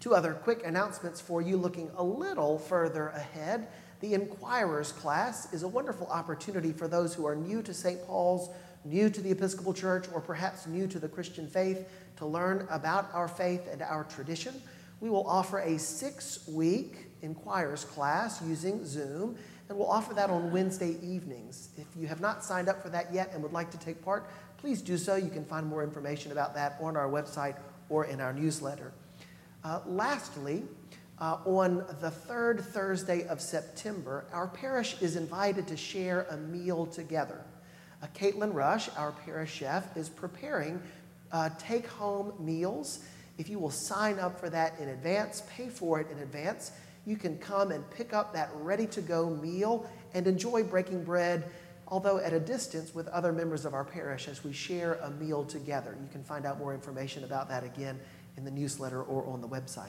Two 0.00 0.14
other 0.14 0.32
quick 0.32 0.66
announcements 0.66 1.20
for 1.20 1.42
you 1.42 1.56
looking 1.56 1.90
a 1.96 2.02
little 2.02 2.58
further 2.58 3.08
ahead. 3.08 3.68
The 4.00 4.14
Inquirers 4.14 4.92
class 4.92 5.52
is 5.52 5.62
a 5.62 5.68
wonderful 5.68 6.06
opportunity 6.06 6.72
for 6.72 6.88
those 6.88 7.14
who 7.14 7.26
are 7.26 7.36
new 7.36 7.62
to 7.62 7.74
St. 7.74 8.04
Paul's, 8.06 8.48
new 8.84 9.10
to 9.10 9.20
the 9.20 9.30
Episcopal 9.30 9.74
Church, 9.74 10.06
or 10.12 10.20
perhaps 10.20 10.66
new 10.66 10.86
to 10.86 10.98
the 10.98 11.08
Christian 11.08 11.46
faith 11.46 11.86
to 12.16 12.24
learn 12.24 12.66
about 12.70 13.10
our 13.12 13.28
faith 13.28 13.68
and 13.70 13.82
our 13.82 14.04
tradition. 14.04 14.54
We 15.00 15.10
will 15.10 15.26
offer 15.26 15.58
a 15.58 15.78
six 15.78 16.48
week 16.48 17.06
Inquirers 17.22 17.84
class 17.84 18.42
using 18.42 18.84
Zoom 18.86 19.36
and 19.70 19.78
we'll 19.78 19.88
offer 19.88 20.12
that 20.14 20.30
on 20.30 20.50
Wednesday 20.50 20.96
evenings. 21.00 21.68
If 21.76 21.86
you 21.96 22.08
have 22.08 22.20
not 22.20 22.44
signed 22.44 22.68
up 22.68 22.82
for 22.82 22.88
that 22.88 23.14
yet 23.14 23.30
and 23.32 23.40
would 23.44 23.52
like 23.52 23.70
to 23.70 23.78
take 23.78 24.04
part, 24.04 24.28
please 24.58 24.82
do 24.82 24.98
so. 24.98 25.14
You 25.14 25.30
can 25.30 25.44
find 25.44 25.64
more 25.64 25.84
information 25.84 26.32
about 26.32 26.54
that 26.56 26.76
on 26.82 26.96
our 26.96 27.08
website 27.08 27.54
or 27.88 28.06
in 28.06 28.20
our 28.20 28.32
newsletter. 28.32 28.92
Uh, 29.62 29.78
lastly, 29.86 30.64
uh, 31.20 31.38
on 31.44 31.84
the 32.00 32.10
third 32.10 32.60
Thursday 32.60 33.28
of 33.28 33.40
September, 33.40 34.24
our 34.32 34.48
parish 34.48 35.00
is 35.00 35.14
invited 35.14 35.68
to 35.68 35.76
share 35.76 36.26
a 36.30 36.36
meal 36.36 36.84
together. 36.86 37.40
Uh, 38.02 38.08
Caitlin 38.12 38.52
Rush, 38.52 38.88
our 38.96 39.12
parish 39.12 39.54
chef, 39.54 39.96
is 39.96 40.08
preparing 40.08 40.82
uh, 41.30 41.48
take 41.60 41.86
home 41.86 42.32
meals. 42.40 43.04
If 43.38 43.48
you 43.48 43.60
will 43.60 43.70
sign 43.70 44.18
up 44.18 44.40
for 44.40 44.50
that 44.50 44.80
in 44.80 44.88
advance, 44.88 45.44
pay 45.48 45.68
for 45.68 46.00
it 46.00 46.10
in 46.10 46.18
advance, 46.18 46.72
you 47.06 47.16
can 47.16 47.38
come 47.38 47.70
and 47.70 47.88
pick 47.90 48.12
up 48.12 48.32
that 48.34 48.50
ready 48.54 48.86
to 48.86 49.00
go 49.00 49.30
meal 49.30 49.88
and 50.14 50.26
enjoy 50.26 50.62
breaking 50.62 51.04
bread, 51.04 51.50
although 51.88 52.18
at 52.18 52.32
a 52.32 52.40
distance 52.40 52.94
with 52.94 53.08
other 53.08 53.32
members 53.32 53.64
of 53.64 53.74
our 53.74 53.84
parish 53.84 54.28
as 54.28 54.44
we 54.44 54.52
share 54.52 54.94
a 54.94 55.10
meal 55.10 55.44
together. 55.44 55.96
You 56.00 56.08
can 56.12 56.22
find 56.22 56.44
out 56.44 56.58
more 56.58 56.74
information 56.74 57.24
about 57.24 57.48
that 57.48 57.64
again 57.64 57.98
in 58.36 58.44
the 58.44 58.50
newsletter 58.50 59.02
or 59.02 59.26
on 59.26 59.40
the 59.40 59.48
website. 59.48 59.88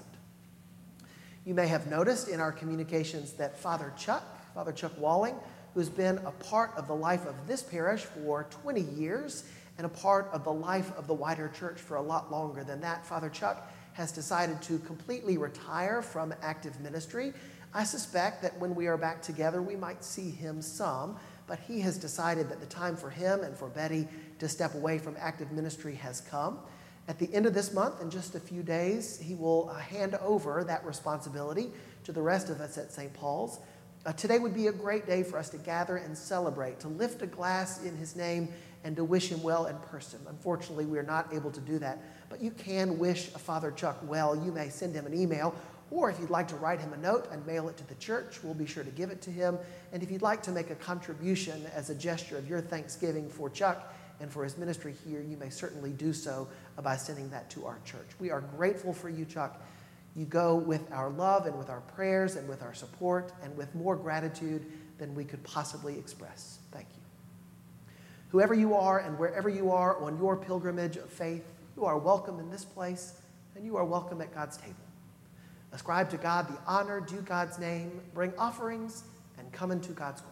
You 1.45 1.53
may 1.53 1.67
have 1.67 1.87
noticed 1.87 2.27
in 2.27 2.39
our 2.39 2.51
communications 2.51 3.33
that 3.33 3.57
Father 3.57 3.91
Chuck, 3.97 4.23
Father 4.53 4.71
Chuck 4.71 4.93
Walling, 4.97 5.35
who's 5.73 5.89
been 5.89 6.17
a 6.19 6.31
part 6.31 6.71
of 6.75 6.87
the 6.87 6.95
life 6.95 7.25
of 7.25 7.47
this 7.47 7.63
parish 7.63 8.01
for 8.01 8.47
20 8.49 8.81
years 8.81 9.45
and 9.77 9.85
a 9.85 9.89
part 9.89 10.29
of 10.31 10.43
the 10.43 10.51
life 10.51 10.91
of 10.97 11.07
the 11.07 11.13
wider 11.13 11.49
church 11.49 11.79
for 11.79 11.95
a 11.95 12.01
lot 12.01 12.31
longer 12.31 12.63
than 12.63 12.81
that, 12.81 13.05
Father 13.05 13.29
Chuck 13.29 13.71
has 13.93 14.11
decided 14.11 14.61
to 14.63 14.79
completely 14.79 15.37
retire 15.37 16.01
from 16.01 16.33
active 16.41 16.79
ministry. 16.79 17.33
I 17.73 17.83
suspect 17.83 18.41
that 18.41 18.57
when 18.59 18.75
we 18.75 18.87
are 18.87 18.97
back 18.97 19.21
together, 19.21 19.61
we 19.61 19.75
might 19.75 20.03
see 20.03 20.29
him 20.29 20.61
some, 20.61 21.17
but 21.47 21.59
he 21.59 21.79
has 21.81 21.97
decided 21.97 22.49
that 22.49 22.59
the 22.59 22.65
time 22.65 22.95
for 22.95 23.09
him 23.09 23.43
and 23.43 23.55
for 23.55 23.67
Betty 23.69 24.07
to 24.39 24.49
step 24.49 24.73
away 24.75 24.97
from 24.97 25.15
active 25.19 25.51
ministry 25.51 25.95
has 25.95 26.21
come. 26.21 26.59
At 27.07 27.19
the 27.19 27.33
end 27.33 27.45
of 27.45 27.53
this 27.53 27.73
month, 27.73 28.01
in 28.01 28.09
just 28.09 28.35
a 28.35 28.39
few 28.39 28.63
days, 28.63 29.19
he 29.19 29.35
will 29.35 29.69
uh, 29.69 29.79
hand 29.79 30.15
over 30.15 30.63
that 30.63 30.85
responsibility 30.85 31.71
to 32.03 32.11
the 32.11 32.21
rest 32.21 32.49
of 32.49 32.61
us 32.61 32.77
at 32.77 32.91
St. 32.91 33.13
Paul's. 33.13 33.59
Uh, 34.03 34.11
today 34.13 34.39
would 34.39 34.53
be 34.53 34.67
a 34.67 34.71
great 34.71 35.05
day 35.05 35.21
for 35.21 35.37
us 35.37 35.49
to 35.49 35.57
gather 35.57 35.97
and 35.97 36.17
celebrate, 36.17 36.79
to 36.79 36.87
lift 36.87 37.21
a 37.21 37.27
glass 37.27 37.83
in 37.83 37.95
his 37.95 38.15
name 38.15 38.49
and 38.83 38.95
to 38.95 39.03
wish 39.03 39.29
him 39.29 39.43
well 39.43 39.67
in 39.67 39.77
person. 39.77 40.19
Unfortunately, 40.27 40.85
we 40.85 40.97
are 40.97 41.03
not 41.03 41.31
able 41.31 41.51
to 41.51 41.59
do 41.59 41.77
that, 41.77 41.99
but 42.27 42.41
you 42.41 42.49
can 42.49 42.97
wish 42.97 43.27
Father 43.27 43.69
Chuck 43.69 43.97
well. 44.07 44.35
You 44.35 44.51
may 44.51 44.69
send 44.69 44.95
him 44.95 45.05
an 45.05 45.13
email, 45.13 45.53
or 45.91 46.09
if 46.09 46.19
you'd 46.19 46.31
like 46.31 46.47
to 46.47 46.55
write 46.55 46.79
him 46.79 46.93
a 46.93 46.97
note 46.97 47.27
and 47.31 47.45
mail 47.45 47.69
it 47.69 47.77
to 47.77 47.87
the 47.87 47.95
church, 47.95 48.43
we'll 48.43 48.55
be 48.55 48.65
sure 48.65 48.83
to 48.83 48.89
give 48.89 49.11
it 49.11 49.21
to 49.21 49.29
him. 49.29 49.59
And 49.93 50.01
if 50.01 50.09
you'd 50.09 50.23
like 50.23 50.41
to 50.43 50.51
make 50.51 50.71
a 50.71 50.75
contribution 50.75 51.63
as 51.75 51.91
a 51.91 51.95
gesture 51.95 52.39
of 52.39 52.49
your 52.49 52.61
thanksgiving 52.61 53.29
for 53.29 53.51
Chuck, 53.51 53.93
and 54.21 54.31
for 54.31 54.43
his 54.43 54.57
ministry 54.57 54.95
here, 55.03 55.21
you 55.21 55.35
may 55.35 55.49
certainly 55.49 55.91
do 55.91 56.13
so 56.13 56.47
by 56.83 56.95
sending 56.95 57.29
that 57.31 57.49
to 57.49 57.65
our 57.65 57.79
church. 57.83 58.07
We 58.19 58.29
are 58.29 58.41
grateful 58.41 58.93
for 58.93 59.09
you, 59.09 59.25
Chuck. 59.25 59.59
You 60.15 60.25
go 60.25 60.55
with 60.55 60.91
our 60.91 61.09
love 61.09 61.45
and 61.45 61.57
with 61.57 61.69
our 61.69 61.81
prayers 61.81 62.35
and 62.35 62.47
with 62.47 62.61
our 62.61 62.73
support 62.73 63.31
and 63.43 63.55
with 63.55 63.73
more 63.75 63.95
gratitude 63.95 64.65
than 64.97 65.15
we 65.15 65.23
could 65.23 65.43
possibly 65.43 65.97
express. 65.97 66.59
Thank 66.71 66.87
you. 66.89 67.01
Whoever 68.29 68.53
you 68.53 68.75
are 68.75 68.99
and 68.99 69.17
wherever 69.17 69.49
you 69.49 69.71
are 69.71 70.01
on 70.03 70.17
your 70.17 70.35
pilgrimage 70.35 70.97
of 70.97 71.09
faith, 71.09 71.45
you 71.75 71.85
are 71.85 71.97
welcome 71.97 72.39
in 72.39 72.49
this 72.49 72.65
place 72.65 73.13
and 73.55 73.65
you 73.65 73.77
are 73.77 73.85
welcome 73.85 74.21
at 74.21 74.33
God's 74.33 74.57
table. 74.57 74.75
Ascribe 75.73 76.09
to 76.09 76.17
God 76.17 76.47
the 76.49 76.57
honor 76.67 76.99
due 76.99 77.21
God's 77.21 77.57
name, 77.57 78.01
bring 78.13 78.33
offerings, 78.37 79.03
and 79.37 79.51
come 79.51 79.71
into 79.71 79.93
God's 79.93 80.21
court. 80.21 80.30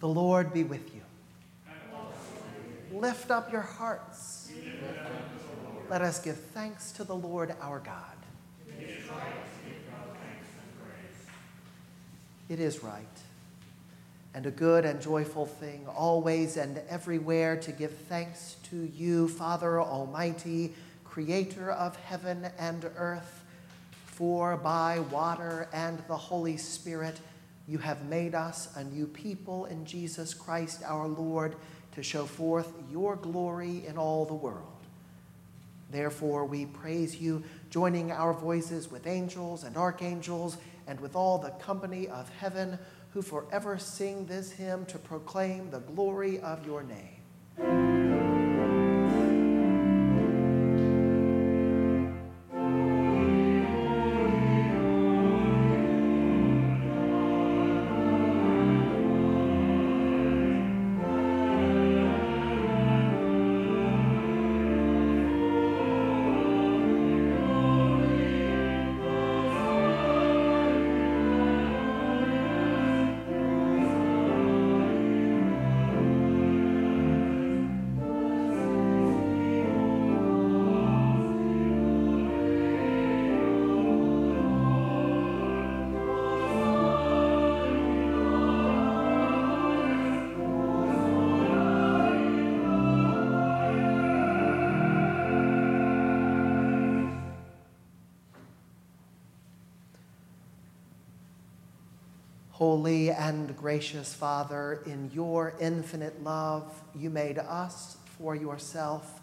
The 0.00 0.08
Lord 0.08 0.52
be 0.52 0.64
with 0.64 0.94
you. 0.94 1.00
Lift 2.92 3.30
up 3.30 3.52
your 3.52 3.62
hearts. 3.62 4.50
Let 5.90 6.02
us 6.02 6.20
give 6.20 6.36
thanks 6.36 6.92
to 6.92 7.04
the 7.04 7.16
Lord 7.16 7.54
our 7.60 7.80
God. 7.80 8.04
It 12.48 12.60
is 12.60 12.82
right 12.82 13.04
and 14.34 14.46
a 14.46 14.50
good 14.50 14.84
and 14.84 15.00
joyful 15.00 15.46
thing, 15.46 15.86
always 15.88 16.56
and 16.56 16.80
everywhere, 16.88 17.56
to 17.56 17.72
give 17.72 17.92
thanks 18.08 18.56
to 18.70 18.88
you, 18.94 19.26
Father 19.26 19.80
Almighty, 19.80 20.72
creator 21.04 21.72
of 21.72 21.96
heaven 21.96 22.46
and 22.58 22.88
earth. 22.96 23.44
For 24.06 24.56
by 24.56 25.00
water 25.00 25.68
and 25.72 26.00
the 26.08 26.16
Holy 26.16 26.56
Spirit, 26.56 27.18
you 27.68 27.78
have 27.78 28.06
made 28.06 28.34
us 28.34 28.74
a 28.76 28.82
new 28.82 29.06
people 29.06 29.66
in 29.66 29.84
Jesus 29.84 30.32
Christ 30.32 30.82
our 30.84 31.06
Lord 31.06 31.54
to 31.92 32.02
show 32.02 32.24
forth 32.24 32.72
your 32.90 33.16
glory 33.16 33.84
in 33.86 33.98
all 33.98 34.24
the 34.24 34.34
world. 34.34 34.64
Therefore, 35.90 36.44
we 36.46 36.66
praise 36.66 37.20
you, 37.20 37.44
joining 37.70 38.10
our 38.10 38.32
voices 38.32 38.90
with 38.90 39.06
angels 39.06 39.64
and 39.64 39.76
archangels 39.76 40.56
and 40.86 40.98
with 41.00 41.14
all 41.14 41.38
the 41.38 41.50
company 41.50 42.08
of 42.08 42.28
heaven 42.30 42.78
who 43.12 43.22
forever 43.22 43.78
sing 43.78 44.26
this 44.26 44.50
hymn 44.50 44.86
to 44.86 44.98
proclaim 44.98 45.70
the 45.70 45.80
glory 45.80 46.40
of 46.40 46.64
your 46.66 46.82
name. 46.82 47.87
Holy 102.58 103.08
and 103.12 103.56
gracious 103.56 104.12
Father, 104.12 104.82
in 104.84 105.12
your 105.14 105.54
infinite 105.60 106.24
love, 106.24 106.82
you 106.92 107.08
made 107.08 107.38
us 107.38 107.98
for 108.18 108.34
yourself. 108.34 109.20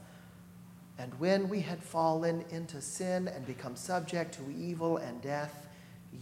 And 0.97 1.13
when 1.19 1.49
we 1.49 1.59
had 1.59 1.83
fallen 1.83 2.45
into 2.49 2.79
sin 2.79 3.27
and 3.27 3.45
become 3.45 3.75
subject 3.75 4.35
to 4.35 4.49
evil 4.57 4.95
and 4.95 5.21
death, 5.21 5.67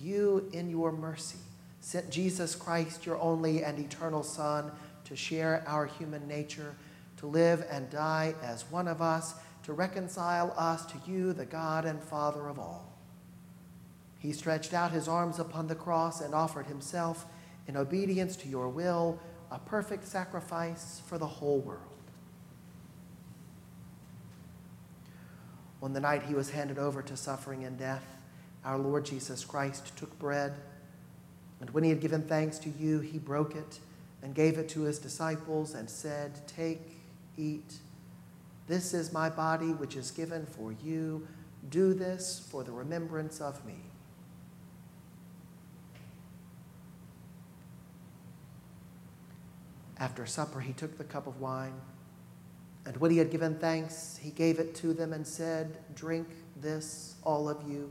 you, 0.01 0.49
in 0.53 0.71
your 0.71 0.91
mercy, 0.91 1.37
sent 1.81 2.09
Jesus 2.09 2.55
Christ, 2.55 3.05
your 3.05 3.21
only 3.21 3.63
and 3.63 3.77
eternal 3.77 4.23
Son, 4.23 4.71
to 5.05 5.15
share 5.15 5.63
our 5.67 5.85
human 5.85 6.27
nature, 6.27 6.73
to 7.17 7.27
live 7.27 7.63
and 7.69 7.91
die 7.91 8.33
as 8.41 8.65
one 8.71 8.87
of 8.87 9.03
us, 9.03 9.35
to 9.65 9.73
reconcile 9.73 10.51
us 10.57 10.83
to 10.87 10.95
you, 11.05 11.31
the 11.31 11.45
God 11.45 11.85
and 11.85 12.01
Father 12.01 12.47
of 12.47 12.57
all. 12.57 12.92
He 14.23 14.31
stretched 14.31 14.73
out 14.73 14.91
his 14.91 15.09
arms 15.09 15.37
upon 15.37 15.67
the 15.67 15.75
cross 15.75 16.21
and 16.21 16.33
offered 16.33 16.67
himself 16.67 17.25
in 17.67 17.75
obedience 17.75 18.37
to 18.37 18.47
your 18.47 18.69
will, 18.69 19.19
a 19.51 19.59
perfect 19.59 20.05
sacrifice 20.07 21.01
for 21.05 21.17
the 21.17 21.27
whole 21.27 21.59
world. 21.59 21.81
On 25.81 25.91
the 25.91 25.99
night 25.99 26.23
he 26.23 26.33
was 26.33 26.51
handed 26.51 26.79
over 26.79 27.01
to 27.01 27.17
suffering 27.17 27.65
and 27.65 27.77
death, 27.77 28.05
our 28.63 28.77
Lord 28.77 29.03
Jesus 29.03 29.43
Christ 29.43 29.91
took 29.97 30.17
bread, 30.19 30.53
and 31.59 31.69
when 31.71 31.83
he 31.83 31.89
had 31.89 31.99
given 31.99 32.21
thanks 32.21 32.57
to 32.59 32.69
you, 32.69 33.01
he 33.01 33.19
broke 33.19 33.57
it 33.57 33.79
and 34.21 34.33
gave 34.33 34.57
it 34.57 34.69
to 34.69 34.83
his 34.83 34.99
disciples 34.99 35.73
and 35.73 35.89
said, 35.89 36.47
Take, 36.47 36.95
eat. 37.35 37.73
This 38.67 38.93
is 38.93 39.11
my 39.11 39.29
body, 39.29 39.73
which 39.73 39.97
is 39.97 40.11
given 40.11 40.45
for 40.45 40.71
you. 40.71 41.27
Do 41.69 41.93
this 41.93 42.47
for 42.49 42.63
the 42.63 42.71
remembrance 42.71 43.41
of 43.41 43.65
me. 43.65 43.75
After 50.03 50.25
supper, 50.25 50.59
he 50.59 50.73
took 50.73 50.97
the 50.97 51.05
cup 51.05 51.27
of 51.27 51.39
wine, 51.39 51.79
and 52.85 52.97
when 52.97 53.09
he 53.09 53.19
had 53.19 53.31
given 53.31 53.55
thanks, 53.55 54.19
he 54.21 54.31
gave 54.31 54.59
it 54.59 54.75
to 54.75 54.93
them 54.93 55.13
and 55.13 55.25
said, 55.25 55.77
Drink 55.95 56.27
this, 56.57 57.15
all 57.23 57.47
of 57.47 57.65
you. 57.65 57.89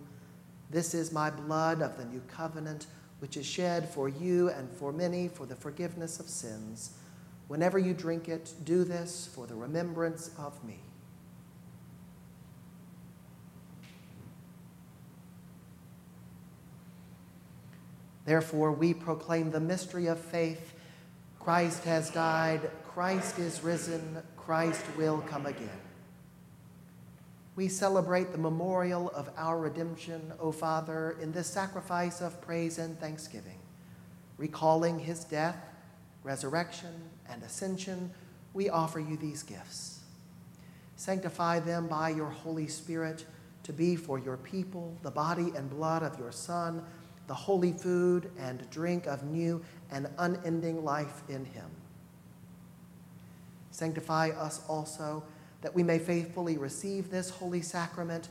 This 0.68 0.92
is 0.92 1.10
my 1.10 1.30
blood 1.30 1.80
of 1.80 1.96
the 1.96 2.04
new 2.04 2.20
covenant, 2.28 2.86
which 3.20 3.38
is 3.38 3.46
shed 3.46 3.88
for 3.88 4.10
you 4.10 4.50
and 4.50 4.68
for 4.72 4.92
many 4.92 5.26
for 5.26 5.46
the 5.46 5.56
forgiveness 5.56 6.20
of 6.20 6.28
sins. 6.28 6.90
Whenever 7.48 7.78
you 7.78 7.94
drink 7.94 8.28
it, 8.28 8.52
do 8.62 8.84
this 8.84 9.30
for 9.34 9.46
the 9.46 9.54
remembrance 9.54 10.32
of 10.36 10.62
me. 10.62 10.80
Therefore, 18.26 18.70
we 18.70 18.92
proclaim 18.92 19.50
the 19.50 19.60
mystery 19.60 20.08
of 20.08 20.20
faith. 20.20 20.71
Christ 21.44 21.82
has 21.84 22.08
died, 22.10 22.70
Christ 22.86 23.38
is 23.38 23.64
risen, 23.64 24.22
Christ 24.36 24.84
will 24.96 25.20
come 25.22 25.46
again. 25.46 25.68
We 27.56 27.66
celebrate 27.68 28.30
the 28.30 28.38
memorial 28.38 29.10
of 29.10 29.28
our 29.36 29.58
redemption, 29.58 30.32
O 30.38 30.52
Father, 30.52 31.16
in 31.20 31.32
this 31.32 31.48
sacrifice 31.48 32.20
of 32.20 32.40
praise 32.40 32.78
and 32.78 32.98
thanksgiving. 32.98 33.58
Recalling 34.38 35.00
his 35.00 35.24
death, 35.24 35.56
resurrection, 36.22 37.10
and 37.28 37.42
ascension, 37.42 38.12
we 38.54 38.68
offer 38.68 39.00
you 39.00 39.16
these 39.16 39.42
gifts. 39.42 40.00
Sanctify 40.96 41.58
them 41.60 41.88
by 41.88 42.10
your 42.10 42.30
Holy 42.30 42.68
Spirit 42.68 43.24
to 43.64 43.72
be 43.72 43.96
for 43.96 44.18
your 44.18 44.36
people 44.36 44.96
the 45.02 45.10
body 45.10 45.52
and 45.56 45.68
blood 45.68 46.02
of 46.02 46.18
your 46.18 46.32
Son 46.32 46.84
the 47.26 47.34
holy 47.34 47.72
food 47.72 48.30
and 48.38 48.68
drink 48.70 49.06
of 49.06 49.22
new 49.24 49.62
and 49.90 50.08
unending 50.18 50.84
life 50.84 51.22
in 51.28 51.44
him. 51.44 51.70
Sanctify 53.70 54.30
us 54.30 54.60
also 54.68 55.22
that 55.62 55.74
we 55.74 55.82
may 55.82 55.98
faithfully 55.98 56.58
receive 56.58 57.10
this 57.10 57.30
holy 57.30 57.62
sacrament 57.62 58.28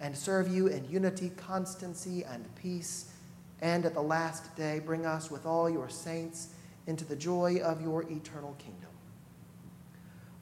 and 0.00 0.16
serve 0.16 0.52
you 0.52 0.66
in 0.66 0.84
unity, 0.90 1.30
constancy, 1.36 2.24
and 2.24 2.44
peace, 2.56 3.12
and 3.60 3.86
at 3.86 3.94
the 3.94 4.02
last 4.02 4.54
day 4.56 4.80
bring 4.84 5.06
us 5.06 5.30
with 5.30 5.46
all 5.46 5.70
your 5.70 5.88
saints 5.88 6.48
into 6.86 7.04
the 7.04 7.16
joy 7.16 7.58
of 7.62 7.80
your 7.80 8.02
eternal 8.10 8.54
kingdom. 8.58 8.90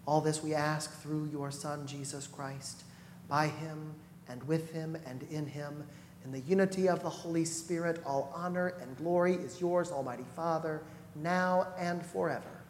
All 0.07 0.22
this 0.22 0.42
we 0.42 0.55
ask 0.55 1.01
through 1.03 1.28
your 1.30 1.51
Son, 1.51 1.86
Jesus 1.86 2.26
Christ, 2.26 2.84
by 3.28 3.48
him 3.48 3.94
and 4.28 4.42
with 4.44 4.72
him 4.72 4.96
and 5.07 5.22
in 5.24 5.46
him 5.46 5.84
in 6.25 6.33
the 6.33 6.41
unity 6.41 6.89
of 6.89 7.03
the 7.03 7.09
Holy 7.09 7.45
Spirit, 7.45 8.03
all 8.05 8.31
honor 8.35 8.75
and 8.81 8.97
glory 8.97 9.35
is 9.35 9.61
yours, 9.61 9.91
Almighty 9.91 10.27
Father, 10.37 10.83
now 11.14 11.68
and 11.79 12.05
forever. 12.05 12.62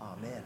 Amen. 0.00 0.42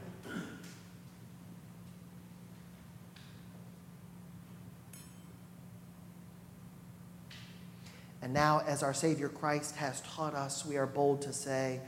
And 8.22 8.34
now, 8.34 8.60
as 8.66 8.82
our 8.82 8.94
Savior 8.94 9.28
Christ 9.28 9.76
has 9.76 10.02
taught 10.02 10.34
us, 10.34 10.64
we 10.64 10.76
are 10.76 10.86
bold 10.86 11.22
to 11.22 11.32
say, 11.32 11.80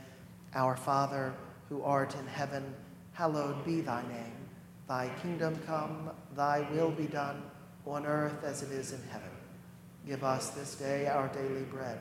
Our 0.55 0.75
Father, 0.75 1.33
who 1.69 1.83
art 1.83 2.15
in 2.15 2.27
heaven, 2.27 2.73
hallowed 3.13 3.63
be 3.63 3.81
thy 3.81 4.01
name. 4.03 4.33
Thy 4.87 5.09
kingdom 5.21 5.59
come, 5.65 6.09
thy 6.35 6.67
will 6.71 6.91
be 6.91 7.05
done, 7.05 7.43
on 7.85 8.05
earth 8.05 8.43
as 8.43 8.63
it 8.63 8.71
is 8.71 8.93
in 8.93 9.01
heaven. 9.09 9.32
Give 10.05 10.23
us 10.23 10.49
this 10.49 10.75
day 10.75 11.07
our 11.07 11.29
daily 11.29 11.63
bread, 11.63 11.99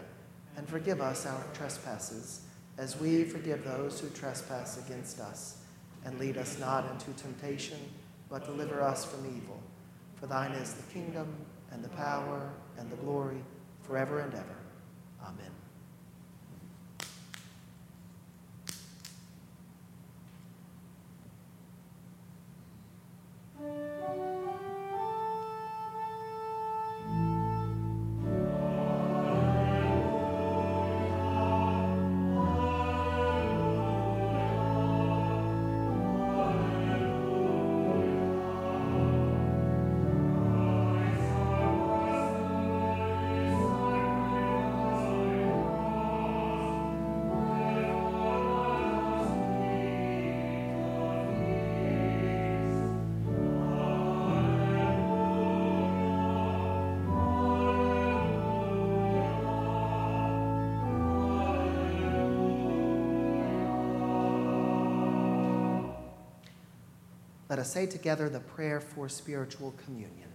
and 0.57 0.69
forgive 0.69 1.01
us 1.01 1.25
our 1.27 1.45
trespasses, 1.55 2.43
as 2.79 2.99
we 2.99 3.25
forgive 3.25 3.65
those 3.65 4.01
who 4.01 4.09
trespass 4.11 4.85
against 4.85 5.21
us. 5.21 5.59
And 6.05 6.19
lead 6.19 6.37
us 6.37 6.59
not 6.59 6.91
into 6.91 7.13
temptation, 7.13 7.79
but 8.29 8.45
deliver 8.45 8.83
us 8.83 9.05
from 9.05 9.25
evil. 9.27 9.63
For 10.17 10.27
thine 10.27 10.53
is 10.53 10.75
the 10.75 10.93
kingdom, 10.93 11.33
and 11.71 11.83
the 11.83 11.89
power, 11.91 12.51
and 12.79 12.91
the 12.91 12.97
glory, 12.97 13.43
forever 13.83 14.21
and 14.21 14.35
ever. 14.35 14.57
Amen. 15.23 15.52
Let 67.53 67.59
us 67.59 67.71
say 67.71 67.85
together 67.85 68.31
the 68.31 68.41
prayer 68.41 68.81
for 68.81 69.11
spiritual 69.11 69.75
communion. 69.85 70.31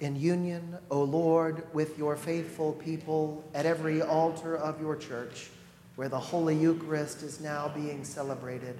In 0.00 0.16
union, 0.16 0.78
O 0.90 1.04
Lord, 1.04 1.62
with 1.72 1.96
your 1.96 2.16
faithful 2.16 2.72
people 2.72 3.44
at 3.54 3.66
every 3.66 4.02
altar 4.02 4.56
of 4.56 4.80
your 4.80 4.96
church, 4.96 5.50
where 5.94 6.08
the 6.08 6.18
Holy 6.18 6.56
Eucharist 6.56 7.22
is 7.22 7.40
now 7.40 7.68
being 7.68 8.02
celebrated, 8.02 8.76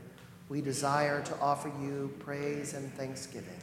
we 0.49 0.61
desire 0.61 1.23
to 1.23 1.39
offer 1.39 1.71
you 1.81 2.13
praise 2.19 2.75
and 2.75 2.93
thanksgiving. 2.95 3.61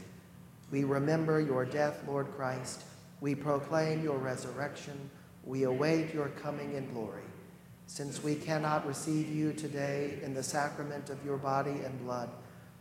We 0.72 0.86
remember 0.86 1.42
your 1.42 1.66
death, 1.66 2.02
Lord 2.08 2.32
Christ. 2.38 2.84
We 3.20 3.36
proclaim 3.36 4.02
your 4.02 4.18
resurrection. 4.18 5.10
We 5.44 5.64
await 5.64 6.14
your 6.14 6.30
coming 6.30 6.76
in 6.76 6.94
glory. 6.94 7.27
Since 7.88 8.22
we 8.22 8.36
cannot 8.36 8.86
receive 8.86 9.30
you 9.30 9.54
today 9.54 10.20
in 10.22 10.34
the 10.34 10.44
sacrament 10.44 11.10
of 11.10 11.24
your 11.26 11.38
body 11.38 11.72
and 11.72 12.00
blood, 12.04 12.30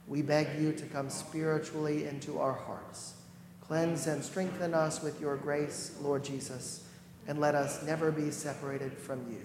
we 0.06 0.20
beg 0.20 0.60
you 0.60 0.72
to 0.72 0.86
come 0.86 1.08
spiritually 1.08 2.06
into 2.06 2.38
our 2.38 2.52
hearts. 2.52 3.14
Cleanse 3.60 4.06
and 4.06 4.22
strengthen 4.22 4.74
us 4.74 5.02
with 5.02 5.20
your 5.20 5.36
grace, 5.36 5.96
Lord 6.00 6.24
Jesus, 6.24 6.84
and 7.26 7.40
let 7.40 7.54
us 7.54 7.82
never 7.82 8.12
be 8.12 8.30
separated 8.30 8.92
from 8.92 9.30
you. 9.30 9.40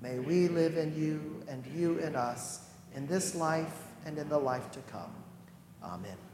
May 0.00 0.18
we 0.18 0.48
live 0.48 0.76
in 0.76 0.96
you 0.96 1.42
and 1.48 1.64
you 1.66 1.98
in 1.98 2.16
us 2.16 2.60
in 2.94 3.06
this 3.06 3.34
life 3.34 3.82
and 4.06 4.18
in 4.18 4.28
the 4.28 4.38
life 4.38 4.70
to 4.72 4.80
come. 4.80 5.12
Amen. 5.82 6.33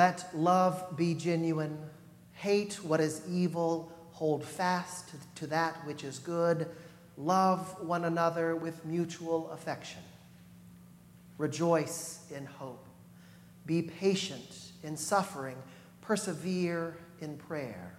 Let 0.00 0.34
love 0.34 0.96
be 0.96 1.12
genuine. 1.12 1.78
Hate 2.32 2.82
what 2.82 3.00
is 3.00 3.20
evil. 3.28 3.92
Hold 4.12 4.42
fast 4.42 5.10
to 5.34 5.46
that 5.48 5.74
which 5.86 6.04
is 6.04 6.18
good. 6.18 6.70
Love 7.18 7.76
one 7.82 8.06
another 8.06 8.56
with 8.56 8.82
mutual 8.86 9.50
affection. 9.50 10.00
Rejoice 11.36 12.20
in 12.34 12.46
hope. 12.46 12.86
Be 13.66 13.82
patient 13.82 14.72
in 14.82 14.96
suffering. 14.96 15.58
Persevere 16.00 16.96
in 17.20 17.36
prayer. 17.36 17.98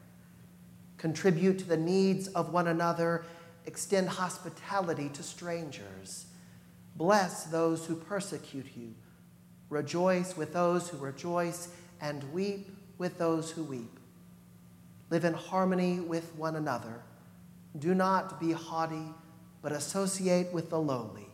Contribute 0.97 1.59
to 1.59 1.65
the 1.65 1.77
needs 1.77 2.29
of 2.29 2.51
one 2.51 2.65
another. 2.65 3.25
Extend 3.67 4.09
hospitality 4.09 5.09
to 5.09 5.21
strangers. 5.21 6.25
Bless 6.95 7.43
those 7.43 7.85
who 7.85 7.93
persecute 7.93 8.75
you. 8.75 8.95
Rejoice 9.69 10.35
with 10.35 10.51
those 10.51 10.89
who 10.89 10.97
rejoice, 10.97 11.69
and 12.01 12.23
weep 12.33 12.69
with 12.97 13.17
those 13.17 13.51
who 13.51 13.63
weep. 13.63 13.99
Live 15.09 15.25
in 15.25 15.33
harmony 15.33 15.99
with 15.99 16.35
one 16.35 16.55
another. 16.55 17.01
Do 17.77 17.93
not 17.93 18.39
be 18.39 18.51
haughty, 18.51 19.13
but 19.61 19.71
associate 19.71 20.51
with 20.51 20.69
the 20.69 20.79
lowly. 20.79 21.27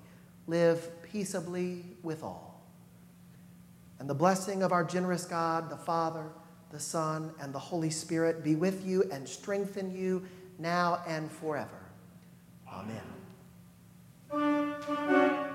Live 0.47 0.89
peaceably 1.03 1.83
with 2.03 2.23
all. 2.23 2.61
And 3.99 4.09
the 4.09 4.13
blessing 4.13 4.61
of 4.63 4.71
our 4.71 4.83
generous 4.83 5.25
God, 5.25 5.69
the 5.69 5.77
Father, 5.77 6.25
the 6.71 6.79
Son, 6.79 7.31
and 7.41 7.53
the 7.53 7.59
Holy 7.59 7.89
Spirit 7.89 8.43
be 8.43 8.55
with 8.55 8.85
you 8.85 9.03
and 9.11 9.27
strengthen 9.27 9.95
you 9.95 10.25
now 10.59 11.01
and 11.07 11.31
forever. 11.31 11.69
Amen. 12.71 13.01
Amen. 14.31 15.46